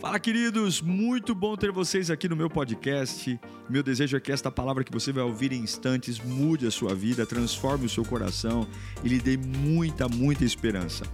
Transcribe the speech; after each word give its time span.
Fala, 0.00 0.20
queridos! 0.20 0.80
Muito 0.80 1.34
bom 1.34 1.56
ter 1.56 1.72
vocês 1.72 2.08
aqui 2.08 2.28
no 2.28 2.36
meu 2.36 2.48
podcast. 2.48 3.38
Meu 3.68 3.82
desejo 3.82 4.16
é 4.16 4.20
que 4.20 4.30
esta 4.30 4.48
palavra 4.48 4.84
que 4.84 4.92
você 4.92 5.12
vai 5.12 5.24
ouvir 5.24 5.52
em 5.52 5.60
instantes 5.60 6.20
mude 6.20 6.68
a 6.68 6.70
sua 6.70 6.94
vida, 6.94 7.26
transforme 7.26 7.86
o 7.86 7.88
seu 7.88 8.04
coração 8.04 8.64
e 9.02 9.08
lhe 9.08 9.18
dê 9.18 9.36
muita, 9.36 10.08
muita 10.08 10.44
esperança. 10.44 11.04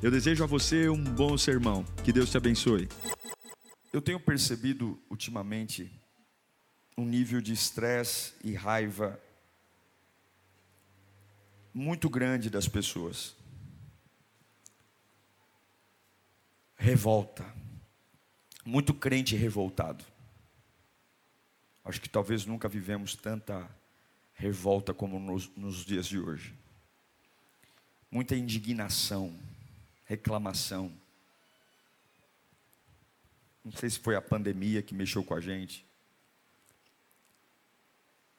Eu 0.00 0.08
desejo 0.08 0.44
a 0.44 0.46
você 0.46 0.88
um 0.88 1.02
bom 1.02 1.36
sermão. 1.36 1.84
Que 2.04 2.12
Deus 2.12 2.30
te 2.30 2.36
abençoe. 2.36 2.88
Eu 3.92 4.00
tenho 4.00 4.20
percebido 4.20 4.96
ultimamente 5.10 5.90
um 6.96 7.04
nível 7.04 7.40
de 7.40 7.52
estresse 7.52 8.34
e 8.44 8.54
raiva 8.54 9.20
muito 11.74 12.08
grande 12.08 12.48
das 12.48 12.68
pessoas. 12.68 13.34
Revolta 16.76 17.44
muito 18.68 18.92
crente 18.92 19.34
revoltado. 19.34 20.04
Acho 21.82 21.98
que 22.02 22.08
talvez 22.08 22.44
nunca 22.44 22.68
vivemos 22.68 23.16
tanta 23.16 23.66
revolta 24.34 24.92
como 24.92 25.18
nos, 25.18 25.48
nos 25.56 25.86
dias 25.86 26.06
de 26.06 26.18
hoje. 26.18 26.54
Muita 28.10 28.36
indignação, 28.36 29.34
reclamação. 30.04 30.92
Não 33.64 33.72
sei 33.72 33.88
se 33.88 33.98
foi 33.98 34.14
a 34.14 34.20
pandemia 34.20 34.82
que 34.82 34.94
mexeu 34.94 35.24
com 35.24 35.32
a 35.32 35.40
gente, 35.40 35.86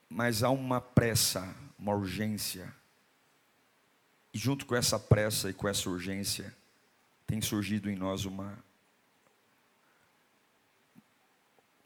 mas 0.08 0.44
há 0.44 0.52
uma 0.52 0.80
pressa, 0.80 1.56
uma 1.78 1.96
urgência. 1.96 2.72
E 4.32 4.38
junto 4.38 4.68
com 4.68 4.76
essa 4.76 5.00
pressa 5.00 5.50
e 5.50 5.56
com 5.56 5.68
essa 5.68 5.90
urgência, 5.90 6.56
tem 7.26 7.42
surgido 7.42 7.90
em 7.90 7.96
nós 7.96 8.26
uma 8.26 8.69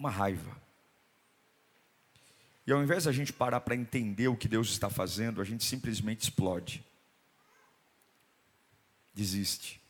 uma 0.04 0.10
raiva. 0.10 0.62
E 2.68 2.72
ao 2.72 2.84
invés 2.84 3.06
da 3.06 3.12
gente 3.12 3.32
parar 3.32 3.62
para 3.62 3.76
entender 3.76 4.28
o 4.28 4.36
que 4.36 4.50
Deus 4.50 4.70
está 4.70 4.90
fazendo, 4.90 5.42
a 5.42 5.46
gente 5.46 5.64
simplesmente 5.64 6.24
explode. 6.24 6.86
Desiste. 9.14 9.82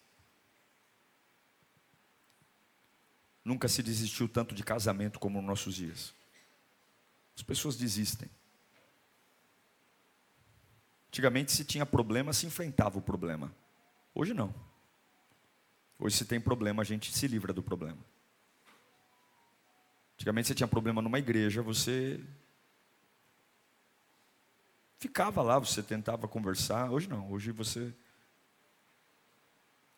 Nunca 3.43 3.67
se 3.67 3.81
desistiu 3.81 4.29
tanto 4.29 4.53
de 4.53 4.63
casamento 4.63 5.19
como 5.19 5.39
nos 5.39 5.47
nossos 5.47 5.75
dias. 5.75 6.13
As 7.35 7.41
pessoas 7.41 7.75
desistem. 7.75 8.29
Antigamente, 11.07 11.51
se 11.51 11.65
tinha 11.65 11.85
problema, 11.85 12.33
se 12.33 12.45
enfrentava 12.45 12.99
o 12.99 13.01
problema. 13.01 13.53
Hoje 14.13 14.33
não. 14.33 14.53
Hoje, 15.97 16.17
se 16.17 16.25
tem 16.25 16.39
problema, 16.39 16.81
a 16.81 16.85
gente 16.85 17.11
se 17.11 17.27
livra 17.27 17.51
do 17.53 17.63
problema. 17.63 18.12
Antigamente 20.23 20.47
você 20.47 20.55
tinha 20.55 20.69
problema 20.69 21.01
numa 21.01 21.19
igreja, 21.19 21.61
você 21.61 22.17
ficava 24.97 25.41
lá, 25.41 25.59
você 25.59 25.83
tentava 25.83 26.29
conversar. 26.29 26.89
Hoje 26.89 27.09
não, 27.09 27.29
hoje 27.29 27.51
você. 27.51 27.93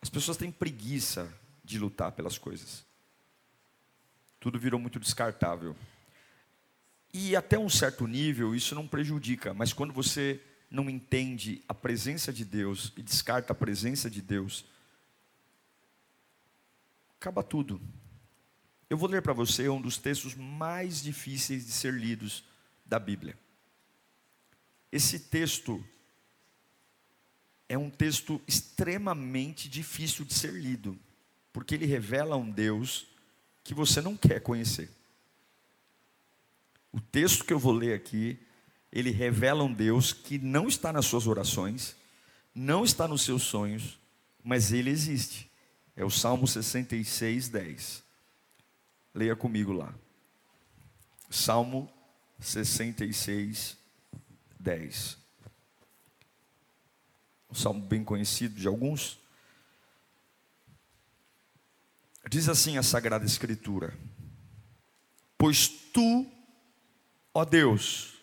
As 0.01 0.09
pessoas 0.09 0.35
têm 0.35 0.51
preguiça 0.51 1.31
de 1.63 1.77
lutar 1.77 2.11
pelas 2.13 2.39
coisas. 2.39 2.83
Tudo 4.39 4.57
virou 4.57 4.79
muito 4.79 4.99
descartável. 4.99 5.75
E 7.13 7.35
até 7.35 7.59
um 7.59 7.69
certo 7.69 8.07
nível 8.07 8.55
isso 8.55 8.73
não 8.73 8.87
prejudica, 8.87 9.53
mas 9.53 9.73
quando 9.73 9.93
você 9.93 10.41
não 10.71 10.89
entende 10.89 11.63
a 11.69 11.73
presença 11.75 12.33
de 12.33 12.43
Deus 12.43 12.91
e 12.97 13.03
descarta 13.03 13.53
a 13.53 13.55
presença 13.55 14.09
de 14.09 14.23
Deus, 14.23 14.65
acaba 17.15 17.43
tudo. 17.43 17.79
Eu 18.89 18.97
vou 18.97 19.09
ler 19.09 19.21
para 19.21 19.33
você 19.33 19.67
um 19.67 19.81
dos 19.81 19.97
textos 19.97 20.35
mais 20.35 21.01
difíceis 21.01 21.65
de 21.65 21.71
ser 21.71 21.93
lidos 21.93 22.43
da 22.85 22.99
Bíblia. 22.99 23.37
Esse 24.91 25.19
texto 25.19 25.83
é 27.67 27.77
um 27.77 27.89
texto 27.89 28.39
extremamente 28.47 29.67
difícil 29.67 30.23
de 30.23 30.33
ser 30.33 30.53
lido, 30.53 30.97
porque 31.51 31.73
ele 31.73 31.85
revela 31.85 32.37
um 32.37 32.49
Deus 32.49 33.07
que 33.63 33.73
você 33.73 34.01
não 34.01 34.15
quer 34.15 34.39
conhecer. 34.39 34.89
O 36.91 37.01
texto 37.01 37.43
que 37.43 37.51
eu 37.51 37.59
vou 37.59 37.73
ler 37.73 37.93
aqui, 37.95 38.39
ele 38.91 39.09
revela 39.09 39.63
um 39.63 39.73
Deus 39.73 40.13
que 40.13 40.37
não 40.37 40.67
está 40.67 40.93
nas 40.93 41.07
suas 41.07 41.25
orações, 41.25 41.95
não 42.53 42.85
está 42.85 43.07
nos 43.07 43.23
seus 43.23 43.41
sonhos, 43.41 43.99
mas 44.43 44.71
ele 44.71 44.91
existe. 44.91 45.51
É 45.95 46.05
o 46.05 46.09
Salmo 46.09 46.47
66, 46.47 47.49
10. 47.49 48.04
Leia 49.15 49.33
comigo 49.33 49.71
lá. 49.71 49.95
Salmo 51.29 51.89
66, 52.37 53.77
10. 54.59 55.17
Um 57.49 57.55
salmo 57.55 57.79
bem 57.79 58.03
conhecido 58.03 58.59
de 58.59 58.67
alguns. 58.67 59.17
Diz 62.29 62.49
assim 62.49 62.77
a 62.77 62.83
Sagrada 62.83 63.23
Escritura: 63.25 63.97
Pois 65.37 65.69
tu, 65.69 66.29
ó 67.33 67.45
Deus, 67.45 68.15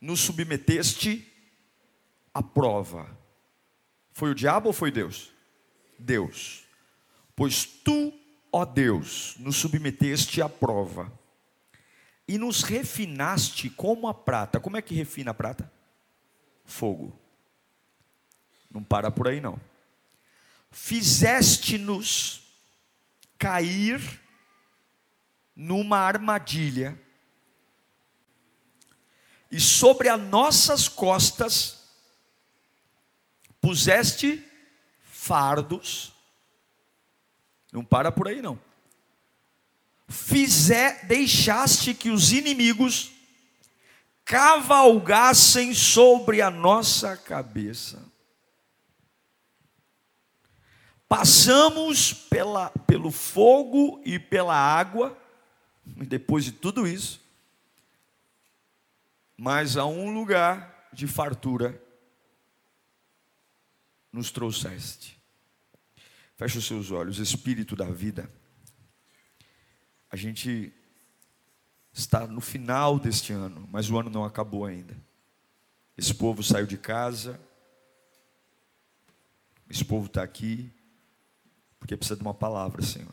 nos 0.00 0.20
submeteste 0.20 1.30
à 2.32 2.42
prova. 2.42 3.14
Foi 4.14 4.30
o 4.30 4.34
diabo 4.34 4.68
ou 4.68 4.72
foi 4.72 4.90
Deus? 4.90 5.30
Deus 5.98 6.66
Pois 7.38 7.64
tu, 7.64 8.12
ó 8.50 8.64
Deus, 8.64 9.36
nos 9.38 9.54
submeteste 9.54 10.42
à 10.42 10.48
prova 10.48 11.16
e 12.26 12.36
nos 12.36 12.64
refinaste 12.64 13.70
como 13.70 14.08
a 14.08 14.12
prata. 14.12 14.58
Como 14.58 14.76
é 14.76 14.82
que 14.82 14.92
refina 14.92 15.30
a 15.30 15.34
prata? 15.34 15.72
Fogo. 16.64 17.16
Não 18.68 18.82
para 18.82 19.08
por 19.12 19.28
aí 19.28 19.40
não. 19.40 19.56
Fizeste-nos 20.72 22.42
cair 23.38 24.20
numa 25.54 25.98
armadilha 25.98 27.00
e 29.48 29.60
sobre 29.60 30.08
as 30.08 30.20
nossas 30.20 30.88
costas 30.88 31.84
puseste 33.60 34.44
fardos 35.04 36.17
não 37.72 37.84
para 37.84 38.10
por 38.10 38.28
aí 38.28 38.40
não. 38.40 38.58
Fizer, 40.08 41.06
deixaste 41.06 41.92
que 41.92 42.10
os 42.10 42.32
inimigos 42.32 43.12
cavalgassem 44.24 45.74
sobre 45.74 46.40
a 46.40 46.50
nossa 46.50 47.16
cabeça. 47.16 48.02
Passamos 51.08 52.12
pela, 52.12 52.70
pelo 52.86 53.10
fogo 53.10 54.00
e 54.04 54.18
pela 54.18 54.54
água, 54.54 55.16
e 55.96 56.04
depois 56.04 56.44
de 56.44 56.52
tudo 56.52 56.86
isso, 56.86 57.20
mas 59.36 59.76
a 59.76 59.86
um 59.86 60.12
lugar 60.12 60.88
de 60.92 61.06
fartura 61.06 61.82
nos 64.12 64.30
trouxeste. 64.30 65.17
Feche 66.38 66.56
os 66.56 66.66
seus 66.66 66.92
olhos, 66.92 67.18
Espírito 67.18 67.74
da 67.74 67.86
vida. 67.86 68.30
A 70.08 70.14
gente 70.14 70.72
está 71.92 72.28
no 72.28 72.40
final 72.40 72.96
deste 72.96 73.32
ano, 73.32 73.68
mas 73.72 73.90
o 73.90 73.98
ano 73.98 74.08
não 74.08 74.24
acabou 74.24 74.64
ainda. 74.64 74.96
Esse 75.96 76.14
povo 76.14 76.40
saiu 76.40 76.64
de 76.64 76.78
casa, 76.78 77.40
esse 79.68 79.84
povo 79.84 80.06
está 80.06 80.22
aqui, 80.22 80.72
porque 81.80 81.96
precisa 81.96 82.16
de 82.16 82.22
uma 82.22 82.32
palavra, 82.32 82.82
Senhor. 82.82 83.12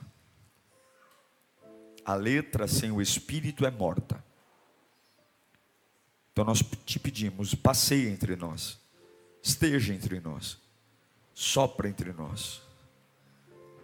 A 2.05 2.13
letra 2.13 2.67
sem 2.67 2.91
o 2.91 3.01
Espírito 3.01 3.65
é 3.65 3.71
morta. 3.71 4.23
Então 6.31 6.45
nós 6.45 6.59
te 6.85 6.99
pedimos, 6.99 7.55
passeie 7.55 8.07
entre 8.07 8.35
nós, 8.35 8.79
esteja 9.41 9.95
entre 9.95 10.19
nós, 10.19 10.59
sopra 11.33 11.89
entre 11.89 12.13
nós. 12.13 12.64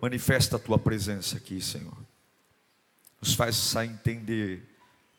Manifesta 0.02 0.56
a 0.56 0.60
tua 0.60 0.80
presença 0.80 1.38
aqui, 1.38 1.62
Senhor. 1.62 1.96
Nos 3.22 3.36
faz 3.36 3.76
entender 3.76 4.68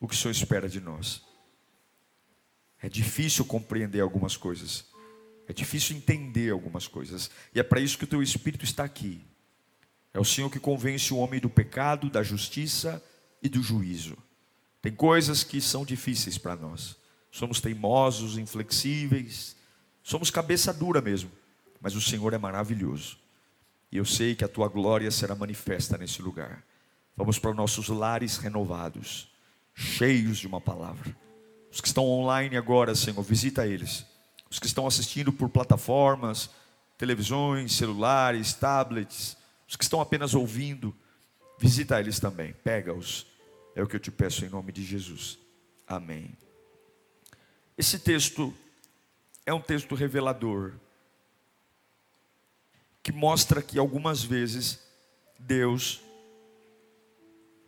o 0.00 0.08
que 0.08 0.14
o 0.14 0.16
Senhor 0.16 0.32
espera 0.32 0.68
de 0.68 0.80
nós. 0.80 1.22
É 2.82 2.88
difícil 2.88 3.44
compreender 3.44 4.00
algumas 4.00 4.36
coisas. 4.36 4.84
É 5.46 5.52
difícil 5.52 5.96
entender 5.96 6.50
algumas 6.50 6.88
coisas. 6.88 7.30
E 7.54 7.60
é 7.60 7.62
para 7.62 7.80
isso 7.80 7.96
que 7.96 8.04
o 8.04 8.08
teu 8.08 8.20
Espírito 8.20 8.64
está 8.64 8.82
aqui. 8.82 9.24
É 10.12 10.18
o 10.18 10.24
Senhor 10.24 10.50
que 10.50 10.58
convence 10.58 11.14
o 11.14 11.18
homem 11.18 11.38
do 11.38 11.48
pecado, 11.48 12.10
da 12.10 12.24
justiça 12.24 13.00
e 13.40 13.48
do 13.48 13.62
juízo. 13.62 14.18
Tem 14.80 14.92
coisas 14.92 15.44
que 15.44 15.60
são 15.60 15.84
difíceis 15.84 16.36
para 16.36 16.56
nós. 16.56 16.96
Somos 17.30 17.60
teimosos, 17.60 18.36
inflexíveis, 18.36 19.54
somos 20.02 20.28
cabeça 20.28 20.72
dura 20.72 21.00
mesmo. 21.00 21.30
Mas 21.80 21.94
o 21.94 22.00
Senhor 22.00 22.34
é 22.34 22.38
maravilhoso. 22.38 23.21
E 23.92 23.98
eu 23.98 24.06
sei 24.06 24.34
que 24.34 24.42
a 24.42 24.48
tua 24.48 24.68
glória 24.68 25.10
será 25.10 25.34
manifesta 25.34 25.98
nesse 25.98 26.22
lugar. 26.22 26.64
Vamos 27.14 27.38
para 27.38 27.52
nossos 27.52 27.88
lares 27.88 28.38
renovados, 28.38 29.30
cheios 29.74 30.38
de 30.38 30.46
uma 30.46 30.62
palavra. 30.62 31.14
Os 31.70 31.78
que 31.78 31.88
estão 31.88 32.06
online 32.06 32.56
agora, 32.56 32.94
Senhor, 32.94 33.22
visita 33.22 33.66
eles. 33.66 34.06
Os 34.50 34.58
que 34.58 34.66
estão 34.66 34.86
assistindo 34.86 35.30
por 35.30 35.50
plataformas, 35.50 36.48
televisões, 36.96 37.74
celulares, 37.74 38.54
tablets, 38.54 39.36
os 39.68 39.76
que 39.76 39.84
estão 39.84 40.00
apenas 40.00 40.34
ouvindo, 40.34 40.96
visita 41.58 42.00
eles 42.00 42.18
também. 42.18 42.54
Pega-os. 42.64 43.26
É 43.74 43.82
o 43.82 43.86
que 43.86 43.96
eu 43.96 44.00
te 44.00 44.10
peço 44.10 44.44
em 44.44 44.48
nome 44.48 44.72
de 44.72 44.82
Jesus. 44.82 45.38
Amém. 45.86 46.36
Esse 47.76 47.98
texto 47.98 48.54
é 49.44 49.52
um 49.52 49.60
texto 49.60 49.94
revelador 49.94 50.72
que 53.02 53.10
mostra 53.12 53.62
que 53.62 53.78
algumas 53.78 54.22
vezes 54.22 54.80
Deus 55.38 56.00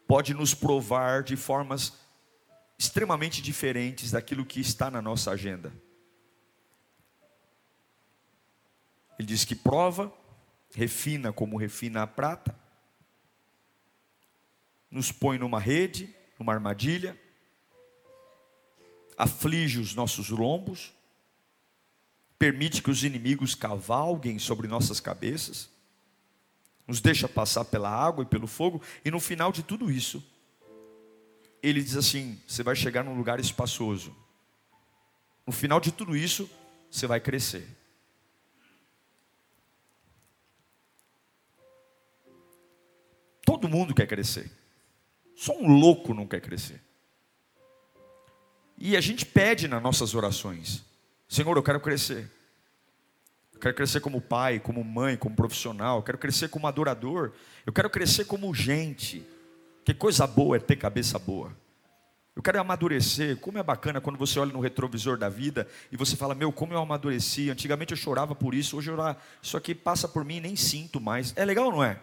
pode 0.06 0.32
nos 0.32 0.54
provar 0.54 1.22
de 1.22 1.36
formas 1.36 1.94
extremamente 2.78 3.42
diferentes 3.42 4.12
daquilo 4.12 4.46
que 4.46 4.60
está 4.60 4.90
na 4.90 5.02
nossa 5.02 5.32
agenda. 5.32 5.72
Ele 9.18 9.26
diz 9.26 9.44
que 9.44 9.54
prova, 9.54 10.12
refina 10.72 11.32
como 11.32 11.56
refina 11.56 12.02
a 12.02 12.06
prata, 12.06 12.56
nos 14.90 15.10
põe 15.10 15.38
numa 15.38 15.58
rede, 15.58 16.14
numa 16.38 16.52
armadilha, 16.52 17.20
aflige 19.16 19.80
os 19.80 19.94
nossos 19.94 20.30
lombos, 20.30 20.93
permite 22.44 22.82
que 22.82 22.90
os 22.90 23.02
inimigos 23.02 23.54
cavalguem 23.54 24.38
sobre 24.38 24.68
nossas 24.68 25.00
cabeças, 25.00 25.70
nos 26.86 27.00
deixa 27.00 27.26
passar 27.26 27.64
pela 27.64 27.88
água 27.88 28.22
e 28.22 28.26
pelo 28.26 28.46
fogo, 28.46 28.82
e 29.02 29.10
no 29.10 29.18
final 29.18 29.50
de 29.50 29.62
tudo 29.62 29.90
isso, 29.90 30.22
ele 31.62 31.82
diz 31.82 31.96
assim: 31.96 32.38
você 32.46 32.62
vai 32.62 32.76
chegar 32.76 33.02
num 33.02 33.16
lugar 33.16 33.40
espaçoso. 33.40 34.14
No 35.46 35.54
final 35.54 35.80
de 35.80 35.90
tudo 35.90 36.14
isso, 36.14 36.50
você 36.90 37.06
vai 37.06 37.18
crescer. 37.18 37.66
Todo 43.46 43.70
mundo 43.70 43.94
quer 43.94 44.06
crescer. 44.06 44.52
Só 45.34 45.56
um 45.56 45.78
louco 45.78 46.12
não 46.12 46.26
quer 46.26 46.42
crescer. 46.42 46.82
E 48.76 48.98
a 48.98 49.00
gente 49.00 49.24
pede 49.24 49.66
nas 49.66 49.82
nossas 49.82 50.14
orações: 50.14 50.84
Senhor, 51.28 51.56
eu 51.56 51.62
quero 51.62 51.80
crescer. 51.80 52.30
Eu 53.52 53.60
quero 53.60 53.74
crescer 53.74 54.00
como 54.00 54.20
pai, 54.20 54.60
como 54.60 54.82
mãe, 54.84 55.16
como 55.16 55.34
profissional. 55.34 55.98
Eu 55.98 56.02
quero 56.02 56.18
crescer 56.18 56.48
como 56.48 56.66
adorador. 56.66 57.32
Eu 57.64 57.72
quero 57.72 57.88
crescer 57.88 58.24
como 58.24 58.54
gente. 58.54 59.24
Que 59.84 59.94
coisa 59.94 60.26
boa 60.26 60.56
é 60.56 60.60
ter 60.60 60.76
cabeça 60.76 61.18
boa. 61.18 61.52
Eu 62.36 62.42
quero 62.42 62.60
amadurecer. 62.60 63.36
Como 63.36 63.58
é 63.58 63.62
bacana 63.62 64.00
quando 64.00 64.18
você 64.18 64.38
olha 64.40 64.52
no 64.52 64.60
retrovisor 64.60 65.16
da 65.16 65.28
vida 65.28 65.68
e 65.92 65.96
você 65.96 66.16
fala: 66.16 66.34
Meu, 66.34 66.50
como 66.50 66.72
eu 66.72 66.78
amadureci. 66.78 67.48
Antigamente 67.48 67.92
eu 67.92 67.96
chorava 67.96 68.34
por 68.34 68.54
isso, 68.54 68.76
hoje 68.76 68.90
eu, 68.90 68.96
isso 69.40 69.56
aqui 69.56 69.74
passa 69.74 70.08
por 70.08 70.24
mim 70.24 70.36
e 70.36 70.40
nem 70.40 70.56
sinto 70.56 71.00
mais. 71.00 71.32
É 71.36 71.44
legal, 71.44 71.70
não 71.70 71.84
é? 71.84 71.98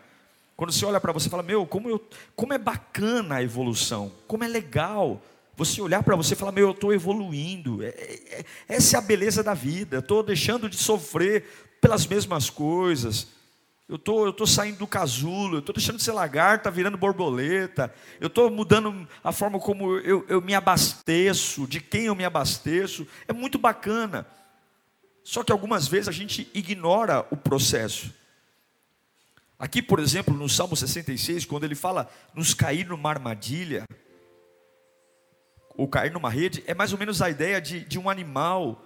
Quando 0.55 0.71
você 0.71 0.85
olha 0.85 1.01
para 1.01 1.11
você 1.11 1.27
e 1.27 1.31
fala: 1.31 1.43
Meu, 1.43 1.65
como, 1.65 1.89
eu, 1.89 2.01
como 2.35 2.53
é 2.53 2.57
bacana 2.57 3.35
a 3.35 3.43
evolução. 3.43 4.11
Como 4.25 4.43
é 4.43 4.47
legal 4.47 5.21
você 5.65 5.79
olhar 5.79 6.01
para 6.01 6.15
você 6.15 6.33
e 6.33 6.37
falar: 6.37 6.51
Meu, 6.51 6.69
eu 6.69 6.71
estou 6.71 6.93
evoluindo. 6.93 7.83
É, 7.83 7.89
é, 7.89 8.39
é, 8.39 8.45
essa 8.67 8.97
é 8.97 8.99
a 8.99 9.01
beleza 9.01 9.43
da 9.43 9.53
vida. 9.53 9.99
Estou 9.99 10.23
deixando 10.23 10.67
de 10.67 10.75
sofrer 10.75 11.45
pelas 11.79 12.05
mesmas 12.07 12.49
coisas. 12.49 13.27
Eu 13.87 13.99
tô, 13.99 14.29
estou 14.29 14.33
tô 14.33 14.47
saindo 14.47 14.77
do 14.77 14.87
casulo, 14.87 15.55
eu 15.55 15.59
estou 15.59 15.75
deixando 15.75 15.97
de 15.97 16.03
ser 16.03 16.13
lagarta, 16.13 16.71
virando 16.71 16.97
borboleta. 16.97 17.93
Eu 18.19 18.27
estou 18.27 18.49
mudando 18.49 19.07
a 19.23 19.31
forma 19.31 19.59
como 19.59 19.97
eu, 19.97 20.25
eu 20.27 20.41
me 20.41 20.55
abasteço, 20.55 21.67
de 21.67 21.79
quem 21.79 22.05
eu 22.05 22.15
me 22.15 22.25
abasteço. 22.25 23.05
É 23.27 23.33
muito 23.33 23.59
bacana. 23.59 24.25
Só 25.23 25.43
que 25.43 25.51
algumas 25.51 25.87
vezes 25.87 26.07
a 26.07 26.11
gente 26.11 26.49
ignora 26.53 27.27
o 27.29 27.37
processo. 27.37 28.11
Aqui, 29.59 29.79
por 29.81 29.99
exemplo, 29.99 30.33
no 30.33 30.49
Salmo 30.49 30.75
66, 30.75 31.45
quando 31.45 31.65
ele 31.65 31.75
fala 31.75 32.09
nos 32.33 32.53
cair 32.53 32.87
numa 32.87 33.09
armadilha, 33.09 33.85
ou 35.81 35.87
cair 35.87 36.11
numa 36.11 36.29
rede, 36.29 36.63
é 36.67 36.75
mais 36.75 36.93
ou 36.93 36.99
menos 36.99 37.21
a 37.23 37.29
ideia 37.29 37.59
de, 37.59 37.83
de 37.83 37.97
um 37.97 38.07
animal 38.07 38.85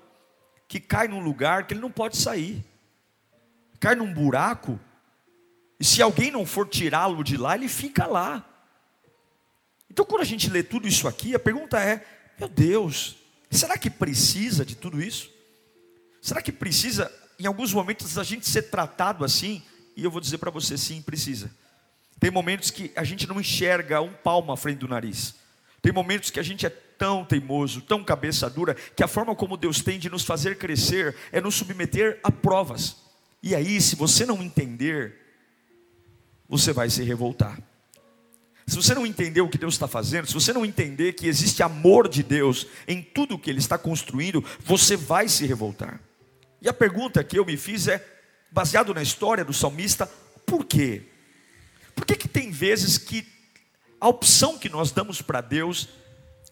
que 0.65 0.79
cai 0.79 1.09
num 1.09 1.19
lugar 1.19 1.67
que 1.67 1.73
ele 1.73 1.81
não 1.81 1.91
pode 1.91 2.15
sair. 2.15 2.63
Cai 3.81 3.95
num 3.95 4.13
buraco 4.13 4.79
e 5.77 5.83
se 5.83 6.01
alguém 6.01 6.31
não 6.31 6.45
for 6.45 6.67
tirá-lo 6.67 7.21
de 7.21 7.35
lá, 7.35 7.55
ele 7.55 7.67
fica 7.67 8.05
lá. 8.05 8.47
Então, 9.91 10.05
quando 10.05 10.21
a 10.21 10.25
gente 10.25 10.49
lê 10.49 10.63
tudo 10.63 10.87
isso 10.87 11.05
aqui, 11.05 11.35
a 11.35 11.39
pergunta 11.39 11.77
é: 11.77 12.05
meu 12.39 12.47
Deus, 12.47 13.17
será 13.51 13.77
que 13.77 13.89
precisa 13.89 14.65
de 14.65 14.75
tudo 14.75 15.01
isso? 15.01 15.29
Será 16.21 16.41
que 16.41 16.51
precisa, 16.51 17.11
em 17.37 17.45
alguns 17.45 17.73
momentos, 17.73 18.17
a 18.17 18.23
gente 18.23 18.47
ser 18.47 18.63
tratado 18.63 19.25
assim? 19.25 19.61
E 19.97 20.03
eu 20.05 20.11
vou 20.11 20.21
dizer 20.21 20.37
para 20.37 20.49
você: 20.49 20.77
sim, 20.77 21.01
precisa. 21.01 21.51
Tem 22.21 22.31
momentos 22.31 22.71
que 22.71 22.93
a 22.95 23.03
gente 23.03 23.27
não 23.27 23.41
enxerga 23.41 24.01
um 24.01 24.13
palmo 24.13 24.53
à 24.53 24.55
frente 24.55 24.77
do 24.77 24.87
nariz. 24.87 25.35
Tem 25.85 25.93
momentos 25.93 26.31
que 26.31 26.39
a 26.39 26.43
gente 26.43 26.65
é 26.65 26.69
tão 26.71 27.23
teimoso, 27.23 27.79
tão 27.79 28.03
cabeça 28.03 28.49
dura, 28.49 28.73
que 28.95 29.03
a 29.03 29.07
forma 29.07 29.35
como 29.35 29.55
Deus 29.55 29.83
tem 29.83 29.99
de 29.99 30.09
nos 30.09 30.25
fazer 30.25 30.57
crescer 30.57 31.15
é 31.31 31.39
nos 31.39 31.53
submeter 31.53 32.19
a 32.23 32.31
provas. 32.31 32.97
E 33.43 33.53
aí, 33.53 33.79
se 33.79 33.95
você 33.95 34.25
não 34.25 34.41
entender, 34.41 35.13
você 36.49 36.73
vai 36.73 36.89
se 36.89 37.03
revoltar. 37.03 37.61
Se 38.65 38.75
você 38.75 38.95
não 38.95 39.05
entender 39.05 39.41
o 39.41 39.47
que 39.47 39.59
Deus 39.59 39.75
está 39.75 39.87
fazendo, 39.87 40.25
se 40.25 40.33
você 40.33 40.51
não 40.51 40.65
entender 40.65 41.13
que 41.13 41.27
existe 41.27 41.61
amor 41.61 42.09
de 42.09 42.23
Deus 42.23 42.65
em 42.87 43.03
tudo 43.03 43.37
que 43.37 43.51
Ele 43.51 43.59
está 43.59 43.77
construindo, 43.77 44.43
você 44.61 44.97
vai 44.97 45.29
se 45.29 45.45
revoltar. 45.45 46.01
E 46.63 46.67
a 46.67 46.73
pergunta 46.73 47.23
que 47.23 47.37
eu 47.37 47.45
me 47.45 47.57
fiz 47.57 47.87
é, 47.87 48.03
baseado 48.49 48.91
na 48.91 49.03
história 49.03 49.45
do 49.45 49.53
salmista, 49.53 50.07
por 50.47 50.65
quê? 50.65 51.03
Por 51.93 52.07
que, 52.07 52.15
que 52.15 52.27
tem 52.27 52.49
vezes 52.49 52.97
que 52.97 53.34
a 54.05 54.07
opção 54.07 54.55
que 54.55 54.69
nós 54.69 54.91
damos 54.91 55.19
para 55.19 55.41
Deus 55.41 55.89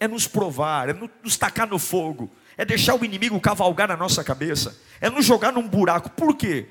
é 0.00 0.08
nos 0.08 0.26
provar, 0.26 0.88
é 0.88 0.92
nos 1.22 1.36
tacar 1.36 1.68
no 1.68 1.78
fogo, 1.78 2.28
é 2.56 2.64
deixar 2.64 2.96
o 2.96 3.04
inimigo 3.04 3.40
cavalgar 3.40 3.86
na 3.86 3.96
nossa 3.96 4.24
cabeça, 4.24 4.76
é 5.00 5.08
nos 5.08 5.24
jogar 5.24 5.52
num 5.52 5.68
buraco. 5.68 6.10
Por 6.10 6.36
quê? 6.36 6.66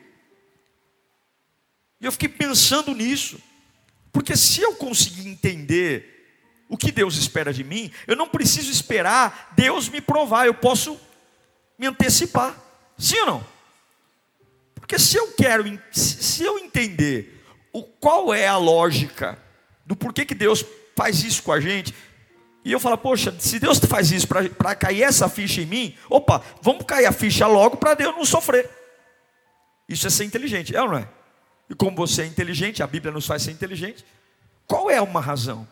E 2.02 2.06
eu 2.06 2.12
fiquei 2.12 2.28
pensando 2.28 2.94
nisso. 2.94 3.42
Porque 4.12 4.36
se 4.36 4.60
eu 4.60 4.75
conseguir 4.75 5.25
entender 5.25 6.66
o 6.68 6.75
que 6.75 6.92
Deus 6.92 7.16
espera 7.16 7.54
de 7.54 7.63
mim, 7.63 7.90
eu 8.06 8.18
não 8.18 8.28
preciso 8.28 8.70
esperar 8.70 9.54
Deus 9.56 9.88
me 9.88 10.02
provar, 10.02 10.48
eu 10.48 10.54
posso 10.54 11.00
me 11.80 11.88
antecipar. 11.88 12.62
Sim 12.98 13.20
ou 13.22 13.25
não? 13.25 13.48
Porque 14.75 15.00
se 15.00 15.16
eu 15.16 15.32
quero, 15.32 15.80
se 15.94 16.44
eu 16.44 16.60
entender 16.60 17.42
o, 17.72 17.84
qual 17.84 18.34
é 18.34 18.48
a 18.48 18.58
lógica 18.58 19.42
do 19.86 19.96
porquê 19.96 20.25
que 20.25 20.36
Deus 20.36 20.66
faz 20.96 21.24
isso 21.24 21.44
com 21.44 21.52
a 21.52 21.60
gente, 21.60 21.94
e 22.66 22.72
eu 22.72 22.80
falo, 22.80 22.98
poxa, 22.98 23.36
se 23.40 23.60
Deus 23.60 23.78
faz 23.80 24.12
isso 24.12 24.28
para 24.28 24.75
cair 24.75 25.04
essa 25.04 25.28
ficha 25.28 25.62
em 25.62 25.66
mim, 25.66 25.98
opa, 26.10 26.42
vamos 26.62 26.86
cair 26.86 27.06
a 27.06 27.12
ficha 27.12 27.46
logo 27.46 27.75
para 27.75 27.94
Deus 27.94 28.16
não 28.16 28.24
sofrer. 28.24 28.70
Isso 29.88 30.08
é 30.08 30.10
ser 30.10 30.24
inteligente, 30.24 30.74
é 30.74 30.82
ou 30.82 30.88
não 30.88 30.98
é? 30.98 31.08
E 31.70 31.75
como 31.75 31.96
você 31.96 32.22
é 32.22 32.25
inteligente, 32.25 32.82
a 32.82 32.88
Bíblia 32.88 33.12
nos 33.12 33.25
faz 33.25 33.42
ser 33.44 33.52
inteligente. 33.52 34.06
Qual 34.66 34.90
é 34.90 35.02
uma 35.02 35.20
razão? 35.20 35.68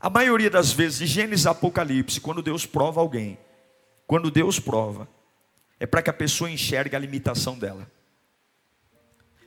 A 0.00 0.08
maioria 0.08 0.48
das 0.48 0.70
vezes, 0.70 0.98
de 1.00 1.06
Gênesis 1.06 1.46
Apocalipse, 1.46 2.20
quando 2.20 2.42
Deus 2.42 2.64
prova 2.64 3.00
alguém, 3.00 3.36
quando 4.06 4.30
Deus 4.30 4.60
prova, 4.60 5.08
é 5.80 5.86
para 5.86 6.00
que 6.00 6.10
a 6.10 6.12
pessoa 6.12 6.48
enxergue 6.48 6.94
a 6.94 6.98
limitação 6.98 7.58
dela. 7.58 7.90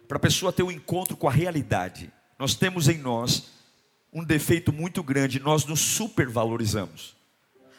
Para 0.05 0.17
a 0.17 0.19
pessoa 0.19 0.51
ter 0.51 0.63
um 0.63 0.71
encontro 0.71 1.15
com 1.15 1.29
a 1.29 1.31
realidade. 1.31 2.11
Nós 2.37 2.55
temos 2.55 2.89
em 2.89 2.97
nós 2.97 3.49
um 4.13 4.23
defeito 4.23 4.73
muito 4.73 5.01
grande, 5.01 5.39
nós 5.39 5.65
nos 5.65 5.79
supervalorizamos. 5.79 7.15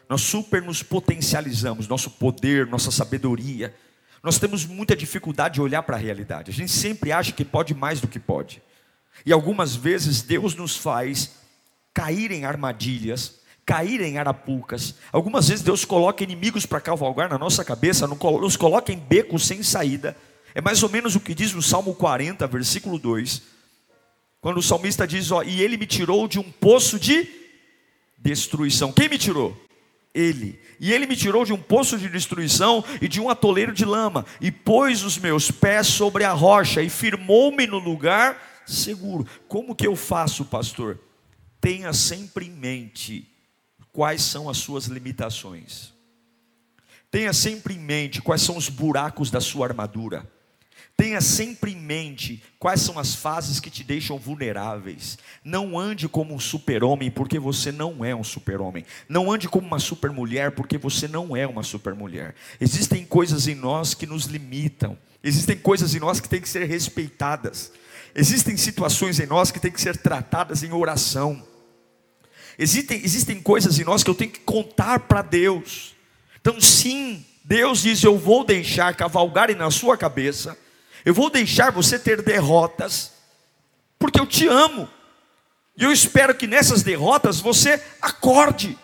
Nós 0.09 0.21
super 0.23 0.63
nos 0.63 0.83
potencializamos, 0.83 1.89
nosso 1.89 2.11
poder, 2.11 2.67
nossa 2.67 2.91
sabedoria, 2.91 3.75
nós 4.23 4.39
temos 4.39 4.65
muita 4.65 4.95
dificuldade 4.95 5.55
de 5.55 5.61
olhar 5.61 5.83
para 5.83 5.97
a 5.97 5.99
realidade. 6.01 6.51
A 6.51 6.55
gente 6.55 6.71
sempre 6.71 7.11
acha 7.11 7.33
que 7.33 7.45
pode 7.45 7.75
mais 7.75 8.01
do 8.01 8.07
que 8.07 8.21
pode. 8.21 8.63
E 9.27 9.33
algumas 9.33 9.75
vezes 9.75 10.23
Deus 10.23 10.55
nos 10.55 10.77
faz 10.77 11.33
cair 11.93 12.31
em 12.31 12.45
armadilhas, 12.45 13.41
cair 13.67 14.01
em 14.01 14.19
arapucas. 14.19 14.95
Algumas 15.11 15.49
vezes 15.49 15.65
Deus 15.65 15.85
coloca 15.85 16.23
inimigos 16.23 16.65
para 16.65 16.81
cavalgar 16.81 17.29
na 17.29 17.39
nossa 17.39 17.65
cabeça, 17.65 18.07
nos 18.07 18.57
coloca 18.57 18.93
em 18.93 18.99
becos 18.99 19.47
sem 19.47 19.63
saída. 19.63 20.17
É 20.55 20.61
mais 20.61 20.83
ou 20.83 20.89
menos 20.89 21.17
o 21.17 21.21
que 21.21 21.35
diz 21.35 21.53
no 21.53 21.63
Salmo 21.63 21.95
40, 21.95 22.47
versículo 22.47 22.99
2. 22.99 23.43
Quando 24.43 24.59
o 24.59 24.63
salmista 24.63 25.07
diz: 25.07 25.31
ó, 25.31 25.43
E 25.43 25.63
ele 25.63 25.79
me 25.79 25.87
tirou 25.87 26.29
de 26.29 26.39
um 26.39 26.43
poço 26.53 26.99
de 26.99 27.27
destruição. 28.19 28.93
Quem 28.93 29.09
me 29.09 29.17
tirou? 29.17 29.57
ele. 30.15 30.61
E 30.79 30.93
ele 30.93 31.07
me 31.07 31.17
tirou 31.17 31.45
de 31.45 31.53
um 31.53 31.61
poço 31.61 31.99
de 31.99 32.09
destruição 32.09 32.85
e 33.01 33.09
de 33.09 33.21
um 33.21 33.31
atoleiro 33.31 33.73
de 33.73 33.85
lama, 33.85 34.27
e 34.41 34.51
pôs 34.51 35.03
os 35.03 35.19
meus 35.19 35.51
pés 35.51 35.87
sobre 35.87 36.25
a 36.25 36.33
rocha 36.33 36.83
e 36.83 36.91
firmou-me 36.91 37.67
no 37.67 37.79
lugar 37.79 38.63
seguro. 38.67 39.27
Como 39.49 39.75
que 39.75 39.87
eu 39.87 39.97
faço, 39.97 40.45
pastor? 40.45 40.99
Tenha 41.61 41.93
sempre 41.93 42.47
em 42.47 42.51
mente 42.51 43.29
quais 43.93 44.23
são 44.23 44.49
as 44.49 44.59
suas 44.59 44.87
limitações. 44.87 45.93
Tenha 47.11 47.33
sempre 47.33 47.75
em 47.75 47.79
mente 47.79 48.23
quais 48.23 48.43
são 48.43 48.57
os 48.57 48.69
buracos 48.69 49.31
da 49.31 49.41
sua 49.41 49.67
armadura. 49.67 50.29
Tenha 51.03 51.21
sempre 51.21 51.73
em 51.73 51.77
mente 51.77 52.41
quais 52.61 52.81
são 52.81 52.97
as 52.97 53.13
fases 53.13 53.59
que 53.59 53.69
te 53.69 53.83
deixam 53.83 54.21
vulneráveis. 54.21 55.19
Não 55.43 55.77
ande 55.77 56.09
como 56.09 56.33
um 56.33 56.39
super-homem, 56.39 57.11
porque 57.11 57.41
você 57.41 57.73
não 57.73 58.05
é 58.05 58.15
um 58.15 58.23
super-homem. 58.23 58.87
Não 59.09 59.33
ande 59.33 59.49
como 59.49 59.67
uma 59.67 59.81
super-mulher, 59.81 60.53
porque 60.53 60.79
você 60.79 61.09
não 61.09 61.37
é 61.37 61.45
uma 61.45 61.65
super-mulher. 61.65 62.37
Existem 62.61 63.05
coisas 63.05 63.49
em 63.49 63.57
nós 63.57 63.95
que 63.95 64.07
nos 64.07 64.27
limitam. 64.27 64.97
Existem 65.25 65.59
coisas 65.59 65.93
em 65.93 65.99
nós 65.99 66.21
que 66.21 66.29
têm 66.29 66.41
que 66.41 66.49
ser 66.49 66.67
respeitadas. 66.67 67.73
Existem 68.15 68.57
situações 68.57 69.19
em 69.19 69.27
nós 69.27 69.51
que 69.51 69.59
têm 69.59 69.73
que 69.73 69.81
ser 69.81 69.97
tratadas 69.97 70.63
em 70.63 70.73
oração. 70.73 71.43
Existem, 72.57 73.05
existem 73.05 73.43
coisas 73.43 73.81
em 73.81 73.83
nós 73.83 74.05
que 74.05 74.11
eu 74.11 74.15
tenho 74.15 74.31
que 74.31 74.39
contar 74.39 75.01
para 75.01 75.21
Deus. 75.21 75.97
Então, 76.41 76.61
sim, 76.61 77.27
Deus 77.43 77.83
diz: 77.83 78.05
Eu 78.05 78.17
vou 78.17 78.45
deixar 78.45 78.95
cavalgarem 78.95 79.57
na 79.57 79.69
sua 79.69 79.97
cabeça, 79.97 80.57
eu 81.05 81.15
vou 81.15 81.31
deixar 81.31 81.71
você 81.71 81.99
ter 81.99 82.23
derrotas, 82.23 83.13
porque 83.99 84.21
eu 84.21 84.27
te 84.27 84.47
amo. 84.47 84.89
E 85.77 85.85
eu 85.85 85.93
espero 85.93 86.35
que 86.35 86.47
nessas 86.47 86.83
derrotas 86.83 87.41
você 87.41 87.83
acorde, 88.01 88.79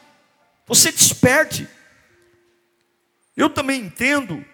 você 0.66 0.90
desperte. 0.90 1.68
Eu 3.36 3.50
também 3.50 3.80
entendo 3.80 4.44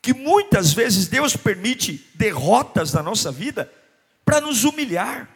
que 0.00 0.12
muitas 0.12 0.72
vezes 0.72 1.08
Deus 1.08 1.36
permite 1.36 2.10
derrotas 2.14 2.92
na 2.92 3.02
nossa 3.02 3.32
vida 3.32 3.72
para 4.24 4.40
nos 4.40 4.64
humilhar 4.64 5.28